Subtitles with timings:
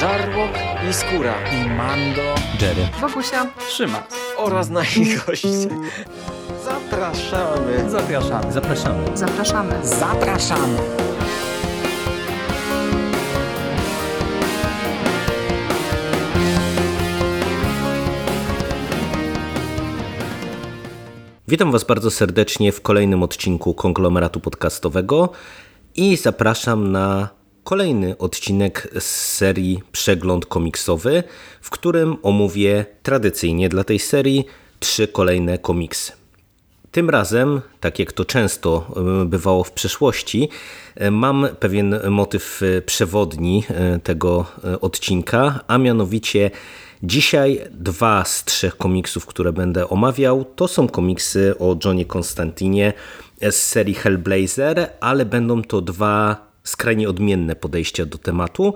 [0.00, 0.50] Żarłok
[0.90, 4.02] i Skóra i Mando, Jerry, Wokusia, Trzyma
[4.36, 5.48] oraz nasi goście.
[6.64, 7.90] Zapraszamy.
[7.90, 8.52] Zapraszamy.
[8.52, 9.16] Zapraszamy.
[9.16, 9.86] zapraszamy.
[9.86, 10.78] Zapraszamy.
[21.48, 25.28] Witam Was bardzo serdecznie w kolejnym odcinku konglomeratu podcastowego
[25.96, 31.22] i zapraszam na kolejny odcinek z serii Przegląd komiksowy,
[31.60, 34.44] w którym omówię tradycyjnie dla tej serii
[34.80, 36.12] trzy kolejne komiksy.
[36.90, 38.86] Tym razem, tak jak to często
[39.22, 40.48] e, bywało w przeszłości,
[40.96, 43.64] e, mam pewien motyw e, przewodni
[44.02, 44.46] tego
[44.80, 46.50] odcinka, a mianowicie
[47.02, 52.92] dzisiaj dwa z trzech komiksów, które będę omawiał, to są komiksy o Johnie Konstantinie
[53.50, 58.74] z serii Hellblazer, ale będą to dwa skrajnie odmienne podejścia do tematu,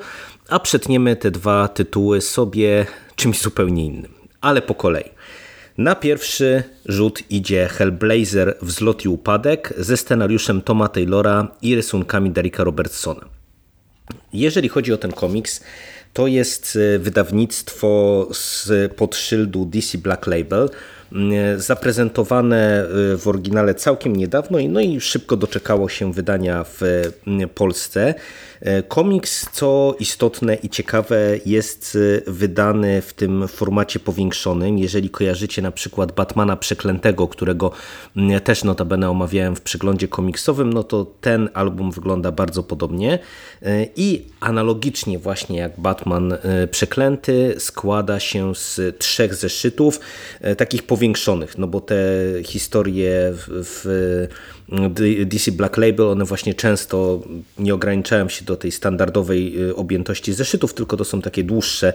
[0.48, 5.10] a przetniemy te dwa tytuły sobie czymś zupełnie innym, ale po kolei.
[5.79, 12.65] Na pierwszy rzut idzie Hellblazer Wzlot i Upadek ze scenariuszem Toma Taylora i rysunkami Derricka
[12.65, 13.24] Robertsona.
[14.32, 15.65] Jeżeli chodzi o ten komiks,
[16.12, 20.71] to jest wydawnictwo z pod szyldu DC Black Label,
[21.57, 22.87] zaprezentowane
[23.18, 26.80] w oryginale całkiem niedawno no i szybko doczekało się wydania w
[27.54, 28.15] Polsce.
[28.88, 34.79] Komiks, co istotne i ciekawe, jest wydany w tym formacie powiększonym.
[34.79, 37.71] Jeżeli kojarzycie na przykład Batmana Przeklętego, którego
[38.45, 43.18] też notabene omawiałem w przeglądzie komiksowym, no to ten album wygląda bardzo podobnie
[43.96, 46.38] i analogicznie właśnie jak Batman
[46.71, 50.01] Przeklęty składa się z trzech zeszytów,
[50.56, 51.96] takich powiększonych, no bo te
[52.45, 54.26] historie w
[55.26, 57.23] DC Black Label, one właśnie często
[57.59, 61.93] nie ograniczają się do tej standardowej y, objętości zeszytów, tylko to są takie dłuższe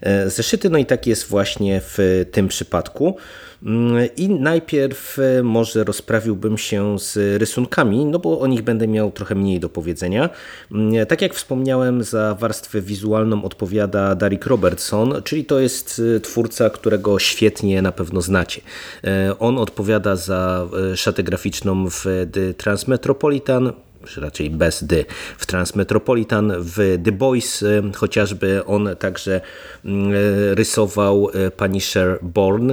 [0.00, 3.16] e, zeszyty, no i tak jest właśnie w tym przypadku.
[4.16, 9.34] I najpierw e, może rozprawiłbym się z rysunkami, no bo o nich będę miał trochę
[9.34, 10.30] mniej do powiedzenia.
[10.72, 16.70] Mm, tak jak wspomniałem, za warstwę wizualną odpowiada Derek Robertson, czyli to jest e, twórca,
[16.70, 18.60] którego świetnie na pewno znacie.
[19.38, 23.72] On odpowiada za szatę graficzną w The Transmetropolitan,
[24.06, 25.04] czy raczej bez D
[25.38, 29.40] w Transmetropolitan, w The Boys chociażby on także
[29.84, 30.12] mm,
[30.54, 32.72] rysował e, Punisher Born,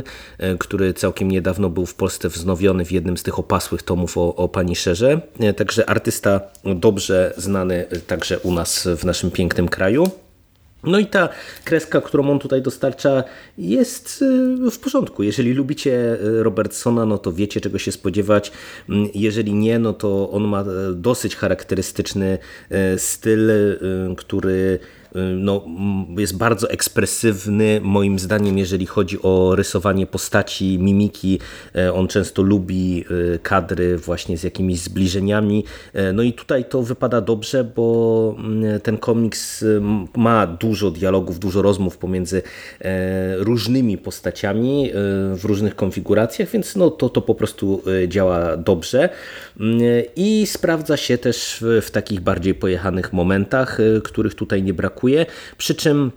[0.60, 4.48] który całkiem niedawno był w Polsce wznowiony w jednym z tych opasłych tomów o, o
[4.48, 5.22] Punisherze,
[5.58, 6.42] także artysta
[6.76, 10.12] dobrze znany także u nas w naszym pięknym kraju.
[10.84, 11.30] No i ta
[11.64, 13.24] kreska, którą on tutaj dostarcza
[13.58, 14.22] jest
[14.68, 15.24] y, w porządku.
[15.24, 18.52] Jeżeli lubicie y, Robertsona, no to wiecie czego się spodziewać.
[18.90, 22.38] Mm, jeżeli nie, no to on ma y, dosyć charakterystyczny
[22.98, 23.52] styl,
[24.18, 24.80] który
[25.16, 25.66] no,
[26.18, 31.40] jest bardzo ekspresywny moim zdaniem, jeżeli chodzi o rysowanie postaci, mimiki.
[31.76, 35.64] E, on często lubi e, kadry właśnie z jakimiś zbliżeniami.
[35.94, 39.66] E, no i tutaj to wypada dobrze, bo mm, ten komiks
[40.18, 42.42] ma dużo dialogów, dużo rozmów pomiędzy
[43.38, 44.92] różnymi postaciami
[45.36, 49.10] w różnych konfiguracjach, więc no to, to po prostu działa dobrze
[49.60, 49.80] mm,
[50.16, 55.26] i sprawdza się też w takich bardziej pojechanych momentach, których tutaj nie brakuje brakuje.
[55.58, 56.12] Przy czym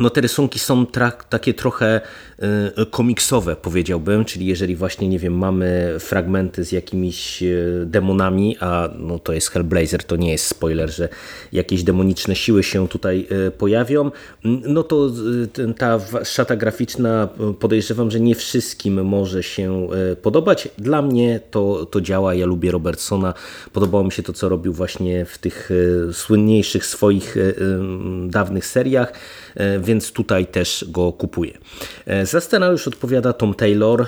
[0.00, 0.86] no te rysunki są
[1.28, 2.00] takie trochę
[2.78, 8.88] y, komiksowe, powiedziałbym, czyli jeżeli właśnie, nie wiem, mamy fragmenty z jakimiś y, demonami, a
[8.98, 11.08] no to jest Hellblazer, to nie jest spoiler, że
[11.52, 14.10] jakieś demoniczne siły się tutaj y, pojawią,
[14.44, 15.10] no to
[15.78, 17.28] ta szata graficzna
[17.60, 19.88] podejrzewam, że nie wszystkim może się
[20.22, 20.68] podobać.
[20.78, 23.34] Dla mnie to, to działa, ja lubię Robertsona,
[23.72, 25.70] podobało mi się to, co robił właśnie w tych
[26.12, 27.36] słynniejszych swoich
[28.28, 29.12] dawnych seriach,
[29.80, 31.58] więc tutaj też go kupuję.
[32.06, 34.06] E, za scenariusz odpowiada Tom Taylor e,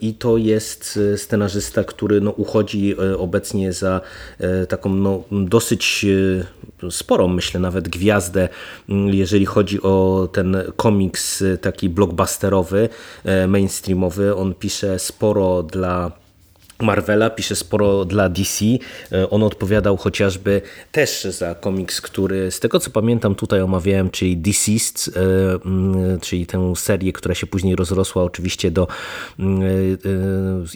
[0.00, 4.00] i to jest e, scenarzysta, który no, uchodzi obecnie za
[4.68, 6.06] taką no, dosyć
[6.90, 8.48] sporą, myślę, nawet gwiazdę,
[8.88, 12.88] jeżeli chodzi o ten komiks taki blockbusterowy,
[13.48, 14.36] mainstreamowy.
[14.36, 16.12] On pisze sporo dla
[16.82, 18.64] Marvela, pisze sporo dla DC.
[19.12, 20.62] E, on odpowiadał chociażby
[20.92, 25.20] też za komiks, który z tego co pamiętam tutaj omawiałem, czyli Deceased, e,
[25.64, 28.88] mm, czyli tę serię, która się później rozrosła oczywiście do
[29.38, 29.66] mm, e,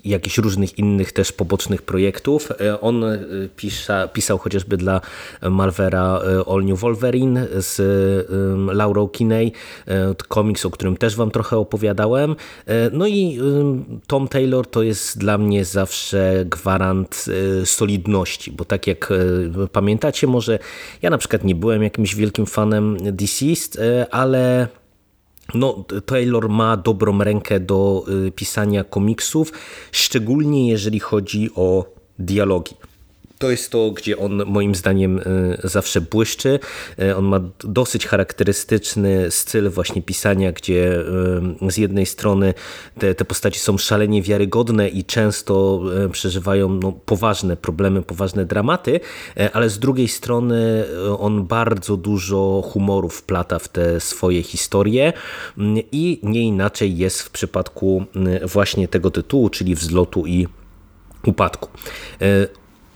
[0.04, 2.48] jakichś różnych innych też pobocznych projektów.
[2.80, 3.04] On
[3.56, 5.00] pisza, pisał chociażby dla
[5.42, 7.80] Marvela All New Wolverine z
[8.76, 9.52] Laurą Kinney,
[10.28, 12.36] komiks, o którym też wam trochę opowiadałem.
[12.92, 13.40] No i
[14.06, 17.24] Tom Taylor to jest dla mnie zawsze zawsze gwarant
[17.64, 19.12] solidności, bo tak jak
[19.72, 20.58] pamiętacie może,
[21.02, 23.78] ja na przykład nie byłem jakimś wielkim fanem Deceased,
[24.10, 24.68] ale
[25.54, 28.04] no, Taylor ma dobrą rękę do
[28.34, 29.52] pisania komiksów,
[29.92, 31.84] szczególnie jeżeli chodzi o
[32.18, 32.74] dialogi.
[33.44, 35.22] To jest to, gdzie on moim zdaniem e,
[35.68, 36.58] zawsze błyszczy.
[36.98, 41.00] E, on ma dosyć charakterystyczny styl właśnie pisania, gdzie
[41.62, 42.54] e, z jednej strony
[42.98, 45.82] te, te postaci są szalenie wiarygodne i często
[46.12, 49.00] przeżywają no, poważne problemy, poważne dramaty,
[49.52, 50.84] ale z drugiej strony
[51.18, 55.12] on bardzo dużo humoru wplata w te swoje historie
[55.58, 58.04] mm, i nie inaczej jest w przypadku
[58.42, 60.46] właśnie tego tytułu, czyli wzlotu i
[61.26, 61.68] upadku.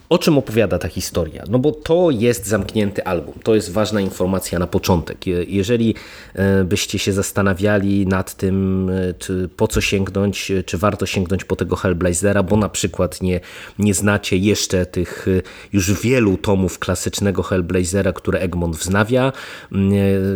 [0.09, 1.43] O czym opowiada ta historia?
[1.49, 3.33] No bo to jest zamknięty album.
[3.43, 5.27] To jest ważna informacja na początek.
[5.47, 5.95] Jeżeli
[6.33, 11.55] e, byście się zastanawiali nad tym, e, po co sięgnąć, e, czy warto sięgnąć po
[11.55, 13.39] tego Hellblazera, bo na przykład nie,
[13.79, 15.25] nie znacie jeszcze tych
[15.73, 19.31] już wielu tomów klasycznego Hellblazera, które Egmont wznawia.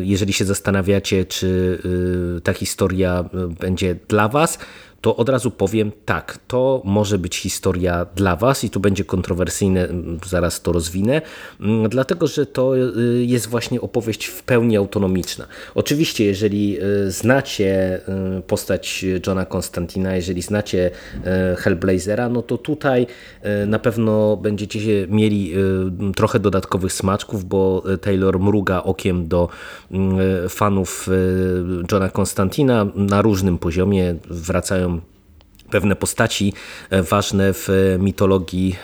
[0.02, 1.80] Jeżeli się zastanawiacie, czy
[2.44, 3.30] ta historia
[3.60, 4.60] będzie dla was,
[5.04, 9.88] to od razu powiem tak, to może być historia dla Was i tu będzie kontrowersyjne,
[10.26, 11.22] zaraz to rozwinę,
[11.90, 15.48] dlatego że to y, jest właśnie opowieść w pełni autonomiczna.
[15.76, 18.02] Oczywiście, jeżeli y, znacie
[18.38, 20.92] y, postać Johna Konstantina, jeżeli znacie
[21.58, 23.08] Hellblazera, no to tutaj
[23.68, 25.54] na pewno będziecie mieli
[26.16, 29.50] trochę dodatkowych smaczków, bo Taylor mruga okiem do
[30.50, 31.10] fanów
[31.92, 34.93] Johna Konstantina na różnym poziomie, wracają
[35.74, 36.54] pewne postaci
[36.90, 38.76] e, ważne w mitologii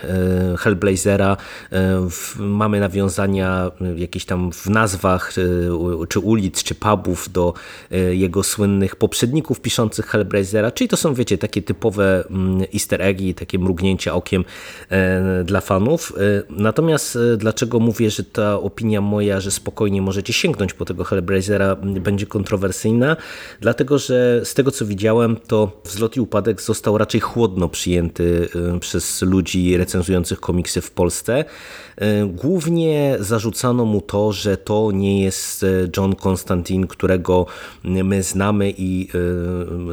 [0.53, 1.37] e, Hellblazera.
[1.71, 2.07] E,
[2.39, 5.33] mamy nawiązania jakieś tam w nazwach
[6.09, 7.53] czy ulic, czy pubów do
[8.11, 13.59] jego słynnych poprzedników piszących Hellblazera, czyli to są, wiecie, takie typowe mm, easter eggi, takie
[13.59, 14.45] mrugnięcia okiem
[15.43, 16.13] dla fanów.
[16.49, 22.25] Natomiast dlaczego mówię, że ta opinia moja, że spokojnie możecie sięgnąć po tego Hellblazera będzie
[22.25, 23.17] kontrowersyjna?
[23.61, 28.49] Dlatego, że z tego co widziałem, to wzlot i upadek został został raczej chłodno przyjęty
[28.75, 31.45] y, przez ludzi recenzujących komiksy w Polsce.
[32.01, 37.45] Y, głównie zarzucano mu to, że to nie jest y, John Constantine, którego
[37.83, 39.07] my znamy i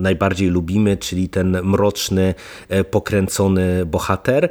[0.01, 2.35] najbardziej lubimy, czyli ten mroczny,
[2.91, 4.49] pokręcony bohater.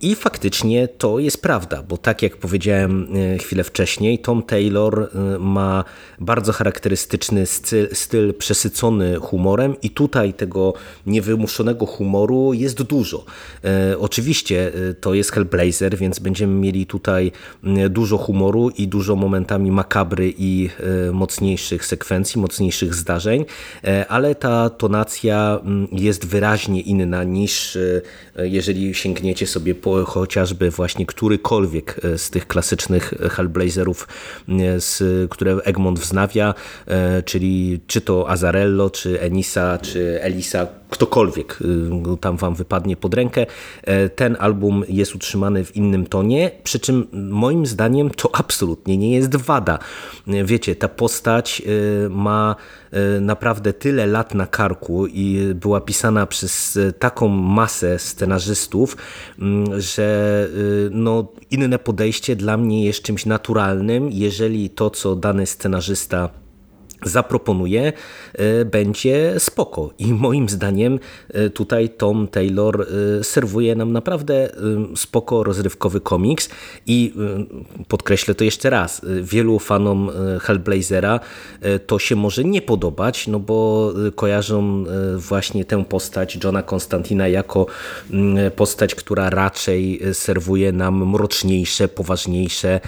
[0.00, 5.38] I faktycznie to jest prawda, bo tak jak powiedziałem e, chwilę wcześniej, Tom Taylor e,
[5.38, 5.84] ma
[6.20, 10.74] bardzo charakterystyczny styl, styl przesycony humorem i tutaj tego
[11.06, 13.24] niewymuszonego humoru jest dużo.
[13.64, 17.32] E, oczywiście to jest Hellblazer, więc będziemy mieli tutaj
[17.90, 20.68] dużo humoru i dużo momentami makabry i
[21.12, 23.44] mocniejszych sekwencji, mocniejszych zdarzeń,
[24.08, 25.60] ale ta tonacja
[25.92, 27.78] jest wyraźnie inna niż
[28.36, 34.08] jeżeli sięgniecie sobie po, chociażby właśnie którykolwiek e, z tych klasycznych Hellblazerów,
[34.48, 36.54] e, z, które Egmont wznawia,
[36.86, 41.58] e, czyli czy to Azarello, czy Enisa, czy Elisa, ktokolwiek
[42.20, 43.46] tam wam wypadnie pod rękę.
[44.16, 49.36] Ten album jest utrzymany w innym tonie, przy czym moim zdaniem to absolutnie nie jest
[49.36, 49.78] wada.
[50.26, 51.62] Wiecie, ta postać
[52.10, 52.56] ma
[53.20, 58.96] naprawdę tyle lat na karku i była pisana przez taką masę scenarzystów,
[59.38, 65.46] Mm, że y, no, inne podejście dla mnie jest czymś naturalnym, jeżeli to, co dany
[65.46, 66.30] scenarzysta
[67.02, 67.92] zaproponuje,
[68.32, 69.90] e, będzie spoko.
[69.98, 70.98] I moim zdaniem
[71.28, 72.86] e, tutaj Tom Taylor
[73.20, 74.48] e, serwuje nam naprawdę
[74.96, 76.48] spoko rozrywkowy komiks
[76.86, 77.14] i
[77.88, 80.10] podkreślę to jeszcze raz, wielu fanom
[80.40, 81.20] Hellblazera
[81.86, 84.84] to się może nie podobać, no bo kojarzą
[85.16, 87.66] właśnie tę postać Johna Konstantina jako
[88.56, 92.80] postać, która raczej serwuje nam mroczniejsze, poważniejsze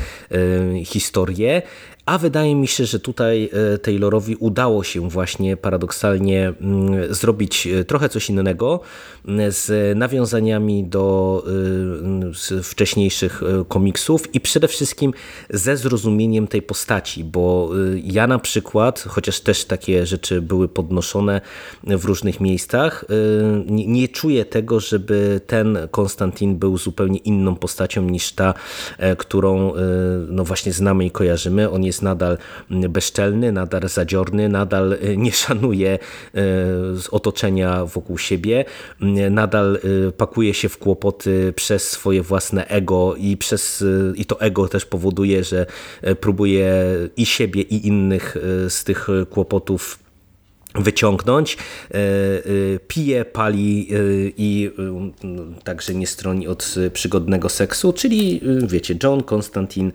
[0.85, 1.63] historie,
[2.07, 7.85] a wydaje mi się, że tutaj e, Taylorowi udało się właśnie paradoksalnie mm, zrobić e,
[7.85, 8.81] trochę coś innego
[9.29, 11.45] mm, z nawiązaniami do
[12.59, 15.13] e, wcześniejszych komiksów i przede wszystkim
[15.51, 17.71] ze zrozumieniem tej postaci, bo
[18.03, 21.41] ja na przykład, chociaż też takie rzeczy były podnoszone
[21.85, 23.05] w różnych miejscach,
[23.67, 28.55] nie czuję tego, żeby ten Konstantin był zupełnie inną postacią niż ta,
[29.19, 29.73] którą
[30.29, 31.71] no właśnie znamy i kojarzymy.
[31.71, 32.39] On jest jest nadal
[32.71, 35.99] bezczelny, nadal zadziorny, nadal e, nie szanuje
[36.35, 36.41] e,
[37.11, 38.65] otoczenia wokół siebie,
[39.31, 43.85] nadal e, pakuje się w kłopoty przez swoje własne ego i, przez,
[44.15, 45.67] i to ego też powoduje, że
[46.21, 46.75] próbuje
[47.17, 48.37] i siebie i innych
[48.69, 49.99] z tych kłopotów
[50.75, 51.57] wyciągnąć.
[52.89, 53.89] Pije, pali
[54.37, 54.71] i
[55.65, 59.93] także nie stroni od przygodnego seksu, czyli wiecie, John Konstantin,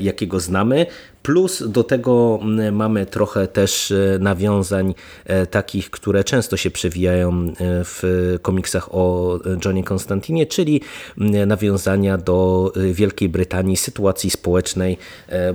[0.00, 0.86] jakiego znamy.
[1.24, 7.32] Plus do tego mm, mamy trochę też e, nawiązań e, takich, które często się przewijają
[7.32, 7.54] e,
[7.84, 8.02] w
[8.42, 10.80] komiksach o Johnie Konstantinie, czyli
[11.20, 14.98] mm, nawiązania do Wielkiej Brytanii, sytuacji społecznej,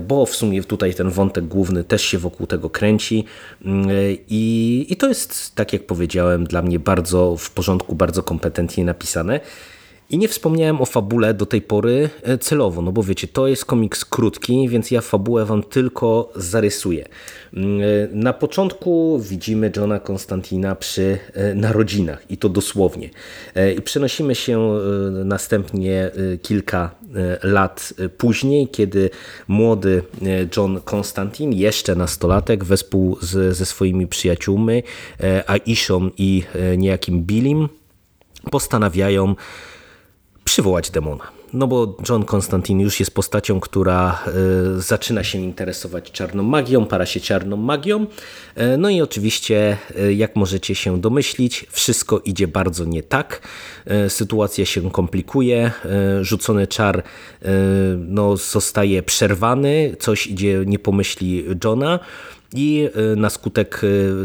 [0.08, 3.24] bo w sumie tutaj ten wątek główny też się wokół tego kręci
[3.64, 3.88] mm,
[4.28, 9.40] i, i to jest, tak jak powiedziałem, dla mnie bardzo w porządku, bardzo kompetentnie napisane.
[10.10, 13.64] I nie wspomniałem o fabule do tej pory e, celowo, no bo wiecie, to jest
[13.64, 17.08] komiks krótki, więc ja fabułę wam tylko zarysuję.
[17.54, 23.10] Mm, e, na początku widzimy Johna Konstantina przy e, narodzinach i to dosłownie.
[23.78, 24.78] I przenosimy się
[25.24, 26.10] następnie
[26.42, 26.90] kilka
[27.42, 29.10] lat później, kiedy
[29.48, 30.02] młody
[30.56, 34.82] John Konstantin, jeszcze nastolatek, wespół z, ze swoimi przyjaciółmi,
[35.46, 36.42] Aishą i
[36.76, 37.68] niejakim Billim,
[38.50, 39.34] postanawiają
[40.44, 41.40] przywołać demona.
[41.52, 44.24] No bo John Konstantin już jest postacią, która
[44.78, 48.02] y, zaczyna się interesować czarną magią, para się czarną magią.
[48.02, 48.06] Y,
[48.78, 53.48] no i oczywiście, y, jak możecie się domyślić, wszystko idzie bardzo nie tak.
[54.08, 55.70] Sytuacja się komplikuje,
[56.20, 57.02] rzucony czar
[57.98, 61.98] no, zostaje przerwany, coś idzie nie pomyśli Johna.
[62.54, 63.80] I na skutek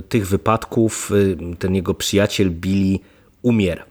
[0.09, 1.11] tych wypadków
[1.59, 2.99] ten jego przyjaciel Billy
[3.41, 3.85] umiera.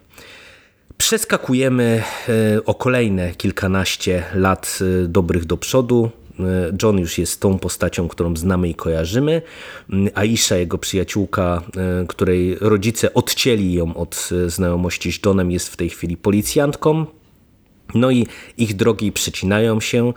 [1.04, 6.11] Przeskakujemy e, o kolejne kilkanaście lat e, dobrych do przodu.
[6.40, 6.42] E,
[6.82, 9.42] John już jest tą postacią, którą znamy i kojarzymy.
[10.14, 11.62] Aisha, jego przyjaciółka,
[12.08, 17.06] której rodzice odcięli ją od znajomości z Johnem, jest w tej chwili policjantką.
[17.94, 18.26] No i
[18.58, 20.12] ich drogi przecinają się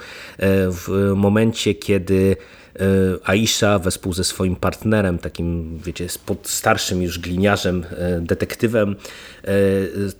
[0.71, 2.35] w momencie, kiedy
[3.23, 6.07] Aisha wespół ze swoim partnerem, takim wiecie,
[6.43, 8.95] starszym już gliniarzem, e, detektywem,
[9.43, 9.55] e,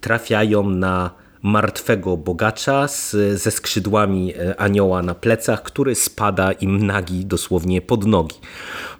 [0.01, 1.11] trafiają na
[1.43, 8.05] martwego bogacza z, ze skrzydłami e, anioła na plecach, który spada im nagi dosłownie pod
[8.05, 8.35] nogi.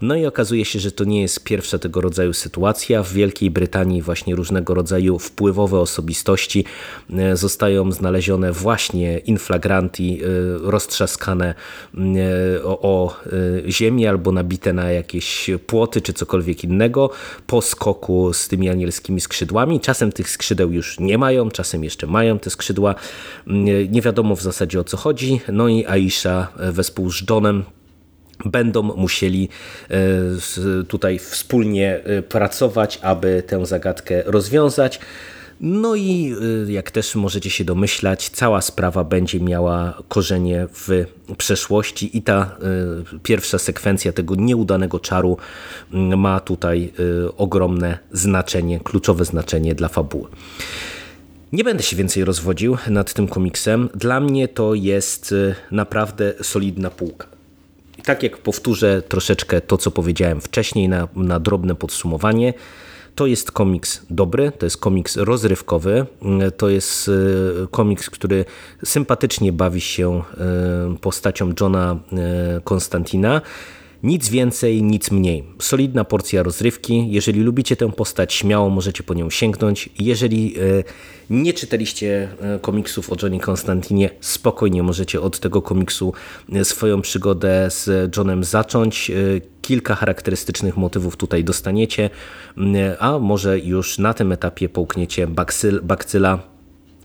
[0.01, 3.03] No i okazuje się, że to nie jest pierwsza tego rodzaju sytuacja.
[3.03, 6.65] W Wielkiej Brytanii właśnie różnego rodzaju wpływowe osobistości
[7.13, 10.27] e, zostają znalezione właśnie inflagranti, e,
[10.72, 11.53] roztrzaskane
[12.63, 13.15] o, o
[13.67, 17.10] ziemię albo nabite na jakieś płoty czy cokolwiek innego
[17.48, 19.79] po skoku z tymi anielskimi skrzydłami.
[19.79, 22.96] Czasem tych skrzydeł już nie mają, czasem jeszcze mają, te skrzydła.
[23.48, 25.41] Mm, nie wiadomo w zasadzie o co chodzi.
[25.51, 27.63] No i Aisha e, wespół z Johnem
[28.46, 29.50] będą musieli
[29.89, 29.98] e,
[30.88, 35.00] tutaj wspólnie e, pracować, aby tę zagadkę rozwiązać.
[35.62, 36.36] No i
[36.67, 41.05] jak też możecie się domyślać, cała sprawa będzie miała korzenie w
[41.38, 42.57] przeszłości i ta
[43.24, 45.38] pierwsza sekwencja tego nieudanego czaru
[45.93, 46.93] mm, ma tutaj
[47.38, 50.27] ogromne znaczenie, kluczowe znaczenie dla fabuły.
[51.54, 53.89] Nie będę się więcej rozwodził nad tym komiksem.
[53.96, 57.27] Dla mnie to jest y, naprawdę solidna półka.
[57.98, 62.54] I tak jak powtórzę troszeczkę to, co powiedziałem wcześniej na, na drobne podsumowanie,
[63.16, 66.06] to jest komiks dobry, to jest komiks rozrywkowy,
[66.48, 68.46] y, to jest y, komiks, który
[68.86, 70.24] sympatycznie bawi się
[71.01, 72.00] postacią Johna
[72.63, 73.42] Konstantina
[74.04, 75.44] nic więcej, nic mniej.
[75.60, 77.12] Solidna porcja rozrywki.
[77.12, 79.89] Jeżeli lubicie tę postać, śmiało możecie po nią sięgnąć.
[80.00, 80.62] Jeżeli e,
[81.30, 86.13] nie czytaliście e, komiksów o Johnny Konstantinie, spokojnie możecie od tego komiksu
[86.54, 89.12] e, swoją przygodę z Johnem zacząć.
[89.62, 92.10] Kilka charakterystycznych motywów tutaj dostaniecie,
[93.00, 95.27] a może już na tym etapie połkniecie
[95.84, 96.57] bakcyla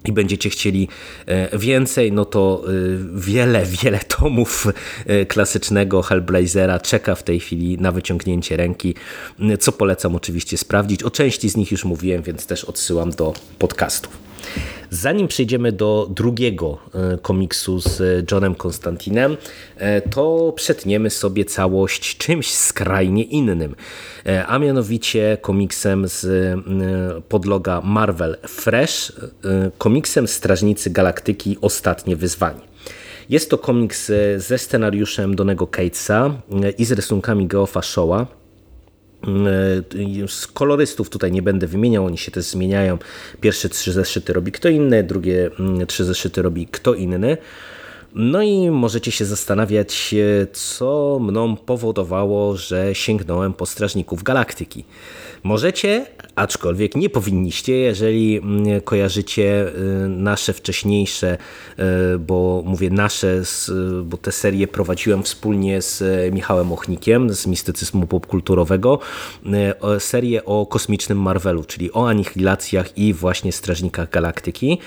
[0.04, 0.88] i będziecie chcieli
[1.26, 2.70] e, więcej, no to e,
[3.14, 4.66] wiele, wiele tomów
[5.06, 8.94] e, klasycznego Hellblazera czeka w tej chwili na wyciągnięcie ręki,
[9.60, 11.02] co polecam oczywiście sprawdzić.
[11.02, 14.31] O części z nich już mówiłem, więc też odsyłam do podcastów.
[14.90, 19.36] Zanim przejdziemy do drugiego e, komiksu z Johnem Konstantinem,
[19.76, 23.74] e, to przetniemy sobie całość czymś skrajnie innym,
[24.26, 26.26] e, a mianowicie komiksem z
[27.28, 29.12] podloga Marvel Fresh,
[29.78, 32.60] komiksem Strażnicy Galaktyki Ostatnie Wyzwanie.
[33.28, 36.30] Jest to komiks ze scenariuszem Donego Catesa
[36.78, 38.41] i z rysunkami Geoffa Showa.
[39.22, 42.98] E, z kolorystów tutaj nie będę wymieniał, oni się też zmieniają.
[43.40, 47.36] Pierwsze trzy zeszyty robi kto inny, drugie mm, trzy zeszyty robi kto inny.
[48.14, 54.84] No i możecie się zastanawiać, e, co mną powodowało, że sięgnąłem po Strażników Galaktyki.
[55.42, 59.66] Możecie, aczkolwiek nie powinniście, jeżeli mm, kojarzycie
[60.08, 61.38] nasze wcześniejsze,
[62.18, 63.42] bo mówię nasze,
[64.04, 68.98] bo te serie prowadziłem wspólnie z Michałem Ochnikiem z mistycyzmu popkulturowego,
[69.98, 74.78] serię o kosmicznym Marvelu, czyli o anihilacjach i właśnie Strażnikach Galaktyki.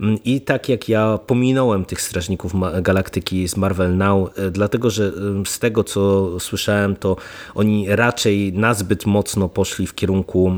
[0.00, 5.12] Mm, I tak jak ja pominąłem tych Strażników Galaktyki z Marvel Now, dlatego że
[5.46, 7.16] z tego co słyszałem, to
[7.54, 10.52] oni raczej nazbyt mocno poszli w kierunku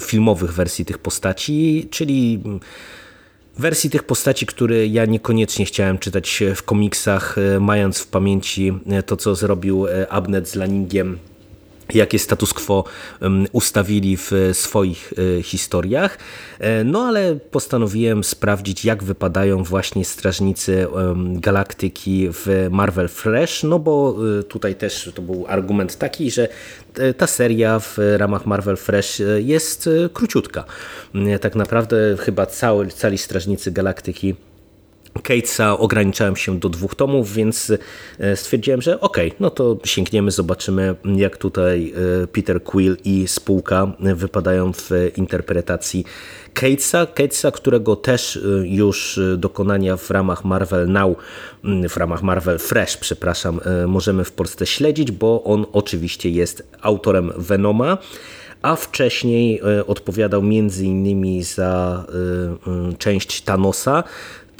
[0.00, 2.42] filmowych wersji tych postaci, czyli
[3.58, 9.02] wersji tych postaci, które ja niekoniecznie chciałem czytać w komiksach, e, mając w pamięci e,
[9.02, 11.18] to, co zrobił Abnet z Lanningiem
[11.94, 12.84] jakie status quo
[13.52, 16.18] ustawili w swoich e, historiach.
[16.58, 24.16] E, no ale postanowiłem sprawdzić, jak wypadają właśnie strażnicy galaktyki w Marvel Fresh, no bo
[24.38, 26.48] e, tutaj też to był argument taki, że
[27.16, 30.64] ta seria w ramach Marvel Fresh jest króciutka.
[31.40, 34.34] Tak naprawdę chyba cały, cali strażnicy galaktyki
[35.22, 37.72] Catesa ograniczałem się do dwóch tomów, więc
[38.18, 43.28] e, stwierdziłem, że okej, okay, no to sięgniemy, zobaczymy jak tutaj e, Peter Quill i
[43.28, 46.04] spółka wypadają w interpretacji
[46.54, 51.16] Catesa, Catesa, którego też e, już dokonania w ramach Marvel Now,
[51.88, 57.98] w ramach Marvel Fresh, przepraszam, możemy w Polsce śledzić, bo on oczywiście jest autorem Venoma,
[58.62, 62.04] a wcześniej odpowiadał między innymi za
[62.98, 64.04] część Thanosa,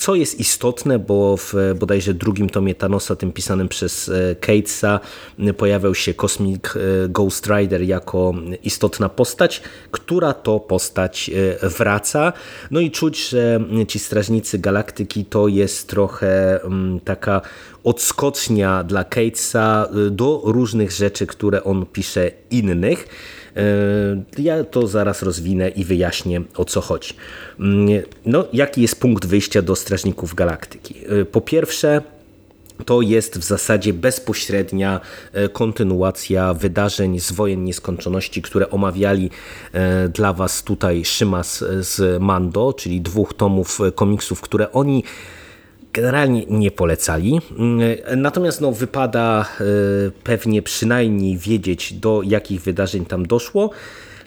[0.00, 5.00] co jest istotne, bo w bodajże drugim tomie Thanosa, tym pisanym przez Catesa,
[5.56, 11.30] pojawiał się Cosmic e, Ghost Rider jako istotna postać, która to postać
[11.62, 12.32] e, wraca.
[12.70, 17.40] No i czuć, że ci Strażnicy Galaktyki to jest trochę mm, taka
[17.84, 23.08] odskocznia dla Catesa e, do różnych rzeczy, które on pisze innych.
[23.56, 27.14] E, ja to zaraz rozwinę i wyjaśnię o co chodzi.
[27.60, 30.94] Mm, no, jaki jest punkt wyjścia do Strażników Galaktyki?
[31.20, 32.02] E, po pierwsze,
[32.86, 35.00] to jest w zasadzie bezpośrednia
[35.32, 39.30] e, kontynuacja wydarzeń z Wojen Nieskończoności, które omawiali
[40.14, 45.04] dla Was tutaj Szymas z Mando, czyli dwóch tomów komiksów, które oni
[45.92, 47.40] generalnie nie polecali.
[47.58, 47.80] Mm,
[48.16, 49.64] natomiast no, wypada e,
[50.24, 53.70] pewnie przynajmniej wiedzieć, do jakich wydarzeń tam doszło.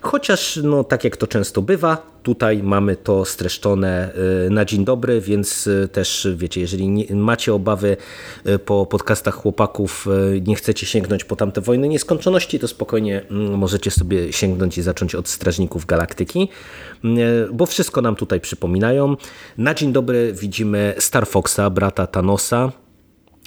[0.03, 4.13] Chociaż, no, tak jak to często bywa, tutaj mamy to streszczone
[4.47, 7.97] y, na dzień dobry, więc y, też wiecie, jeżeli nie, macie obawy
[8.47, 10.07] y, po podcastach chłopaków,
[10.47, 15.15] nie chcecie sięgnąć po tamte wojny nieskończoności, to spokojnie mm, możecie sobie sięgnąć i zacząć
[15.15, 16.49] od Strażników Galaktyki,
[17.53, 19.15] bo wszystko nam tutaj przypominają.
[19.57, 22.71] Na dzień dobry widzimy Star Foxa, brata Thanosa,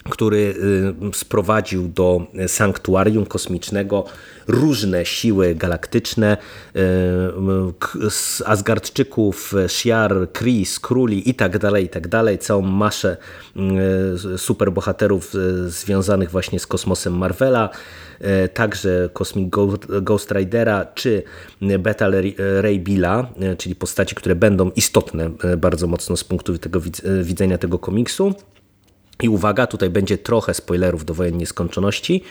[0.04, 0.54] który
[1.12, 4.04] y, sprowadził do sanktuarium kosmicznego
[4.48, 6.36] różne siły galaktyczne
[6.76, 6.80] y,
[8.46, 13.16] Asgardczyków, Shiar, Kris, Króli i tak dalej, i tak dalej, całą maszę
[14.34, 15.32] y, superbohaterów
[15.66, 17.70] związanych właśnie z kosmosem Marvela,
[18.54, 19.54] także Cosmic
[20.02, 21.22] Ghost Ridera czy
[21.78, 22.06] Beta
[22.60, 23.26] Ray Billa,
[23.58, 26.80] czyli postaci, które będą istotne bardzo mocno z punktu tego
[27.22, 28.34] widzenia tego komiksu.
[29.22, 32.22] I uwaga, tutaj będzie trochę spoilerów do Wojen Nieskończoności.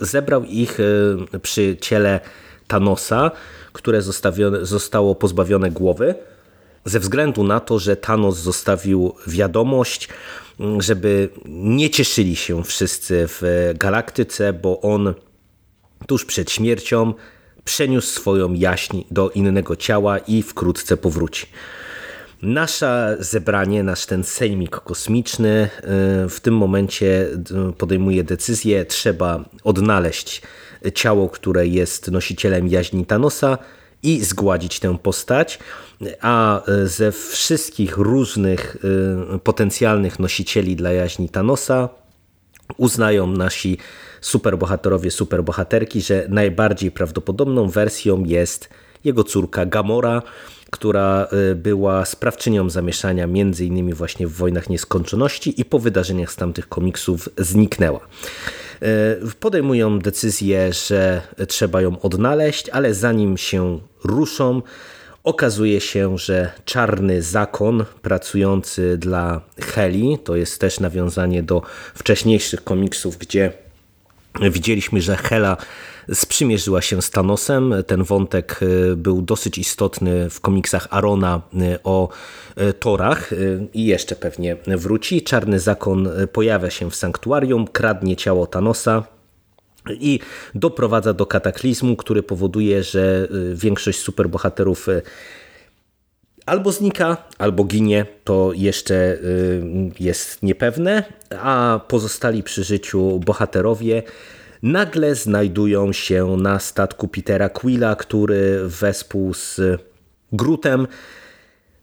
[0.00, 2.20] Zebrał ich e, przy ciele
[2.66, 3.30] Thanosa,
[3.72, 4.02] które
[4.62, 6.14] zostało pozbawione głowy,
[6.84, 10.08] ze względu na to, że Thanos zostawił wiadomość,
[10.78, 15.14] żeby nie cieszyli się wszyscy w galaktyce, bo on
[16.06, 17.14] tuż przed śmiercią
[17.64, 21.46] przeniósł swoją jaźń do innego ciała i wkrótce powróci.
[22.42, 25.68] Nasze zebranie, nasz ten sejmik kosmiczny
[26.24, 27.28] y, w tym momencie
[27.70, 30.42] y, podejmuje decyzję, trzeba odnaleźć
[30.94, 33.58] ciało, które jest nosicielem jaźni Thanosa
[34.02, 35.58] i zgładzić tę postać,
[36.20, 38.76] a y, ze wszystkich różnych
[39.44, 41.88] potencjalnych nosicieli dla jaźni Thanosa
[42.76, 43.78] uznają nasi
[44.20, 48.68] superbohaterowie, superbohaterki, że najbardziej prawdopodobną wersją jest
[49.04, 50.22] jego córka Gamora,
[50.70, 56.36] która y, była sprawczynią zamieszania między innymi właśnie w Wojnach Nieskończoności i po wydarzeniach z
[56.36, 58.00] tamtych komiksów zniknęła.
[58.82, 64.62] Y, podejmują decyzję, że trzeba ją odnaleźć, ale zanim się ruszą,
[65.24, 71.62] okazuje się, że czarny zakon pracujący dla Heli, to jest też nawiązanie do
[71.94, 73.52] wcześniejszych komiksów, gdzie
[74.50, 75.56] widzieliśmy, że Hela
[76.14, 77.74] sprzymierzyła się z Thanosem.
[77.86, 82.08] Ten wątek e, był dosyć istotny w komiksach Arona e, o
[82.56, 83.30] e, Torach
[83.74, 85.22] i jeszcze pewnie wróci.
[85.22, 89.04] Czarny Zakon pojawia się w sanktuarium, kradnie ciało Thanosa
[89.90, 90.20] i
[90.54, 94.86] doprowadza do kataklizmu, który powoduje, że większość superbohaterów
[96.46, 99.18] albo znika, albo ginie, to jeszcze
[100.00, 101.04] jest niepewne,
[101.42, 104.02] a pozostali przy życiu bohaterowie
[104.62, 109.60] nagle znajdują się na statku Petera Quilla, który wespół z
[110.32, 110.86] Grutem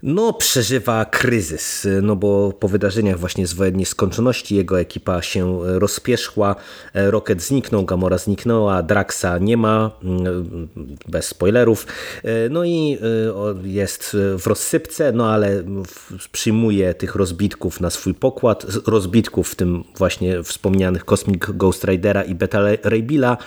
[0.03, 6.55] no, przeżywa kryzys, no bo po wydarzeniach właśnie z wojennej skończoności jego ekipa się rozpierzchła,
[6.93, 10.67] Rocket zniknął, Gamora zniknęła, Draxa nie ma, mm,
[11.07, 11.87] bez spoilerów,
[12.49, 12.97] no i
[13.63, 15.63] e, jest w rozsypce, no ale
[16.31, 22.35] przyjmuje tych rozbitków na swój pokład, rozbitków w tym właśnie wspomnianych Cosmic Ghost Ridera i
[22.35, 23.37] Beta Ray Billa,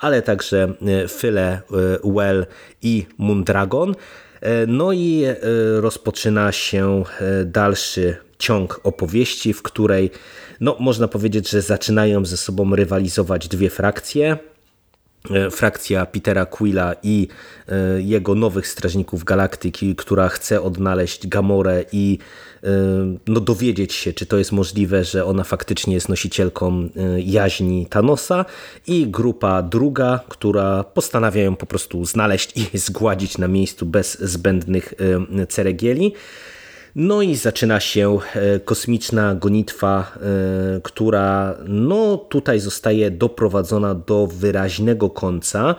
[0.00, 0.74] ale także
[1.08, 1.60] Phile, e,
[2.04, 2.46] Well
[2.82, 4.23] i Moondragon, E,
[4.66, 5.36] no i e,
[5.80, 10.10] rozpoczyna się e, dalszy ciąg opowieści, w której
[10.60, 14.38] no, można powiedzieć, że zaczynają ze sobą rywalizować dwie frakcje.
[15.50, 17.28] Frakcja Petera Quilla i
[17.98, 22.18] jego nowych strażników galaktyki, która chce odnaleźć Gamorę i
[23.26, 28.44] no, dowiedzieć się, czy to jest możliwe, że ona faktycznie jest nosicielką jaźni Thanosa
[28.86, 34.94] i grupa druga, która postanawia ją po prostu znaleźć i zgładzić na miejscu bez zbędnych
[35.48, 36.12] ceregieli.
[36.96, 38.18] No i zaczyna się
[38.64, 40.18] kosmiczna gonitwa,
[40.82, 45.74] która no tutaj zostaje doprowadzona do wyraźnego końca.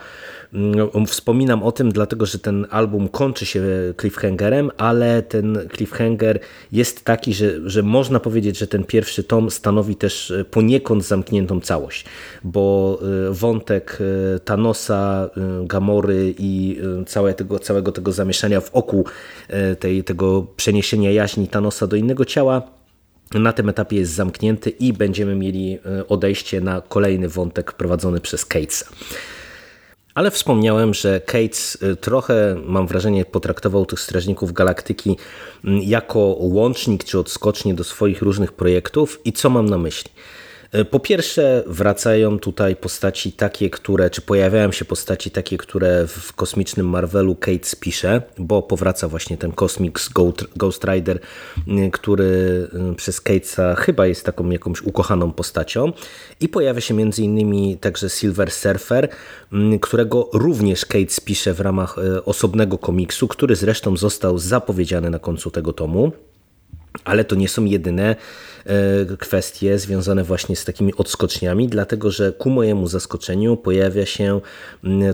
[0.53, 3.63] Mm, wspominam o tym, dlatego że ten album kończy się
[4.01, 6.39] cliffhangerem, ale ten cliffhanger
[6.71, 11.61] jest taki, że, że można powiedzieć, że ten pierwszy tom stanowi też e, poniekąd zamkniętą
[11.61, 12.05] całość,
[12.43, 13.97] bo e, wątek
[14.35, 15.29] e, Thanosa,
[15.63, 19.05] Gamory i całego, całego tego zamieszania wokół
[19.79, 22.61] tej, tego przeniesienia jaźni Thanosa do innego ciała
[23.33, 25.79] na tym etapie jest zamknięty i będziemy mieli
[26.09, 28.85] odejście na kolejny wątek prowadzony przez Catesa.
[30.15, 35.17] Ale wspomniałem, że Cates y, trochę, mam wrażenie, potraktował tych Strażników Galaktyki
[35.65, 39.19] mm, jako łącznik czy odskocznie do swoich różnych projektów.
[39.25, 40.11] I co mam na myśli?
[40.71, 46.33] E, po pierwsze, wracają tutaj postaci takie, które, czy pojawiają się postaci takie, które w
[46.33, 50.09] kosmicznym Marvelu Kate pisze, bo powraca właśnie ten Cosmic
[50.55, 51.19] Ghost Rider,
[51.91, 55.93] który przez Kate'a chyba jest taką jakąś ukochaną postacią.
[56.39, 59.09] I pojawia się między innymi także Silver Surfer,
[59.81, 65.51] którego również Kate pisze w ramach e, osobnego komiksu, który zresztą został zapowiedziany na końcu
[65.51, 66.11] tego tomu.
[67.03, 68.15] Ale to nie są jedyne
[69.19, 74.41] kwestie związane właśnie z takimi odskoczniami, dlatego że ku mojemu zaskoczeniu pojawia się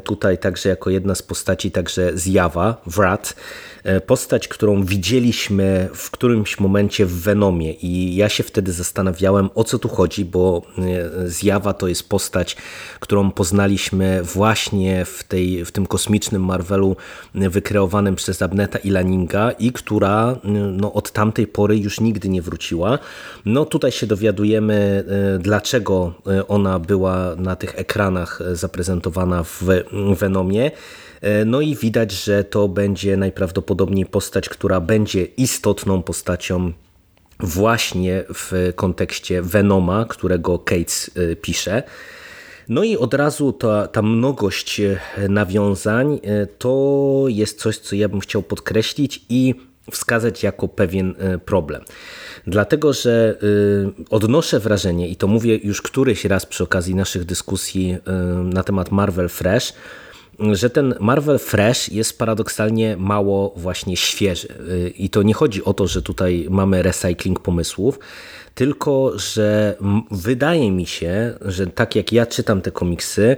[0.03, 3.35] tutaj także jako jedna z postaci także zjawa, Wrat,
[3.83, 9.63] E, postać, którą widzieliśmy w którymś momencie w Venomie i ja się wtedy zastanawiałem o
[9.63, 12.57] co tu chodzi, bo e, Zjawa to jest postać,
[12.99, 16.95] którą poznaliśmy właśnie w, tej, w tym kosmicznym Marvelu
[17.33, 20.35] wykreowanym przez Abneta i Laninga i która
[20.71, 22.99] no, od tamtej pory już nigdy nie wróciła.
[23.45, 25.03] No tutaj się dowiadujemy
[25.35, 26.13] e, dlaczego
[26.47, 29.63] ona była na tych ekranach zaprezentowana w
[30.17, 30.71] Venomie.
[31.21, 36.73] E, no i widać, że to będzie najprawdopodobniej postać, która będzie istotną postacią
[37.39, 41.83] właśnie w kontekście Venoma, którego Cates e, pisze.
[42.69, 44.99] No i od razu ta, ta mnogość e,
[45.29, 46.19] nawiązań
[46.57, 49.55] to jest coś, co ja bym chciał podkreślić i
[49.91, 51.81] wskazać jako pewien problem.
[52.47, 53.37] Dlatego, że
[54.09, 57.97] odnoszę wrażenie, i to mówię już któryś raz przy okazji naszych dyskusji
[58.43, 59.73] na temat Marvel Fresh,
[60.51, 64.47] że ten Marvel Fresh jest paradoksalnie mało właśnie świeży.
[64.97, 67.99] I to nie chodzi o to, że tutaj mamy recycling pomysłów,
[68.55, 69.75] tylko że
[70.11, 73.37] wydaje mi się, że tak jak ja czytam te komiksy,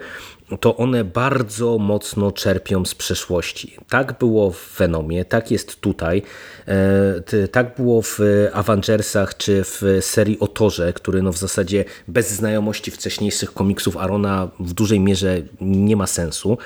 [0.60, 3.78] to one bardzo mocno czerpią z przeszłości.
[3.89, 6.22] Tak było w Venomie, tak jest tutaj,
[6.68, 8.20] e, tak było w
[8.54, 10.48] Avengersach czy w serii o
[10.96, 16.58] który no w zasadzie bez znajomości wcześniejszych komiksów Arona w dużej mierze nie ma sensu.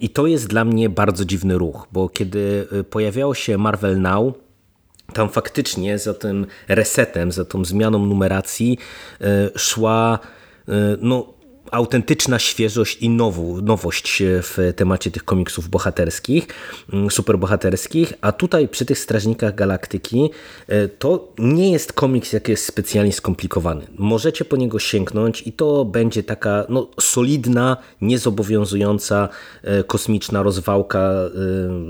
[0.00, 4.34] I to jest dla mnie bardzo dziwny ruch, bo kiedy pojawiało się Marvel Now,
[5.12, 8.78] tam faktycznie za tym resetem, za tą zmianą numeracji
[9.20, 10.18] e, szła
[10.68, 11.39] e, no,
[11.70, 13.08] autentyczna świeżość i
[13.62, 16.46] nowość w temacie tych komiksów bohaterskich,
[16.92, 20.30] mm, superbohaterskich, a tutaj przy tych Strażnikach Galaktyki
[20.68, 23.86] e, to nie jest komiks jak jest specjalnie skomplikowany.
[23.98, 29.28] Możecie po niego sięgnąć i to będzie taka no, solidna, niezobowiązująca
[29.62, 31.30] e, kosmiczna rozwałka e,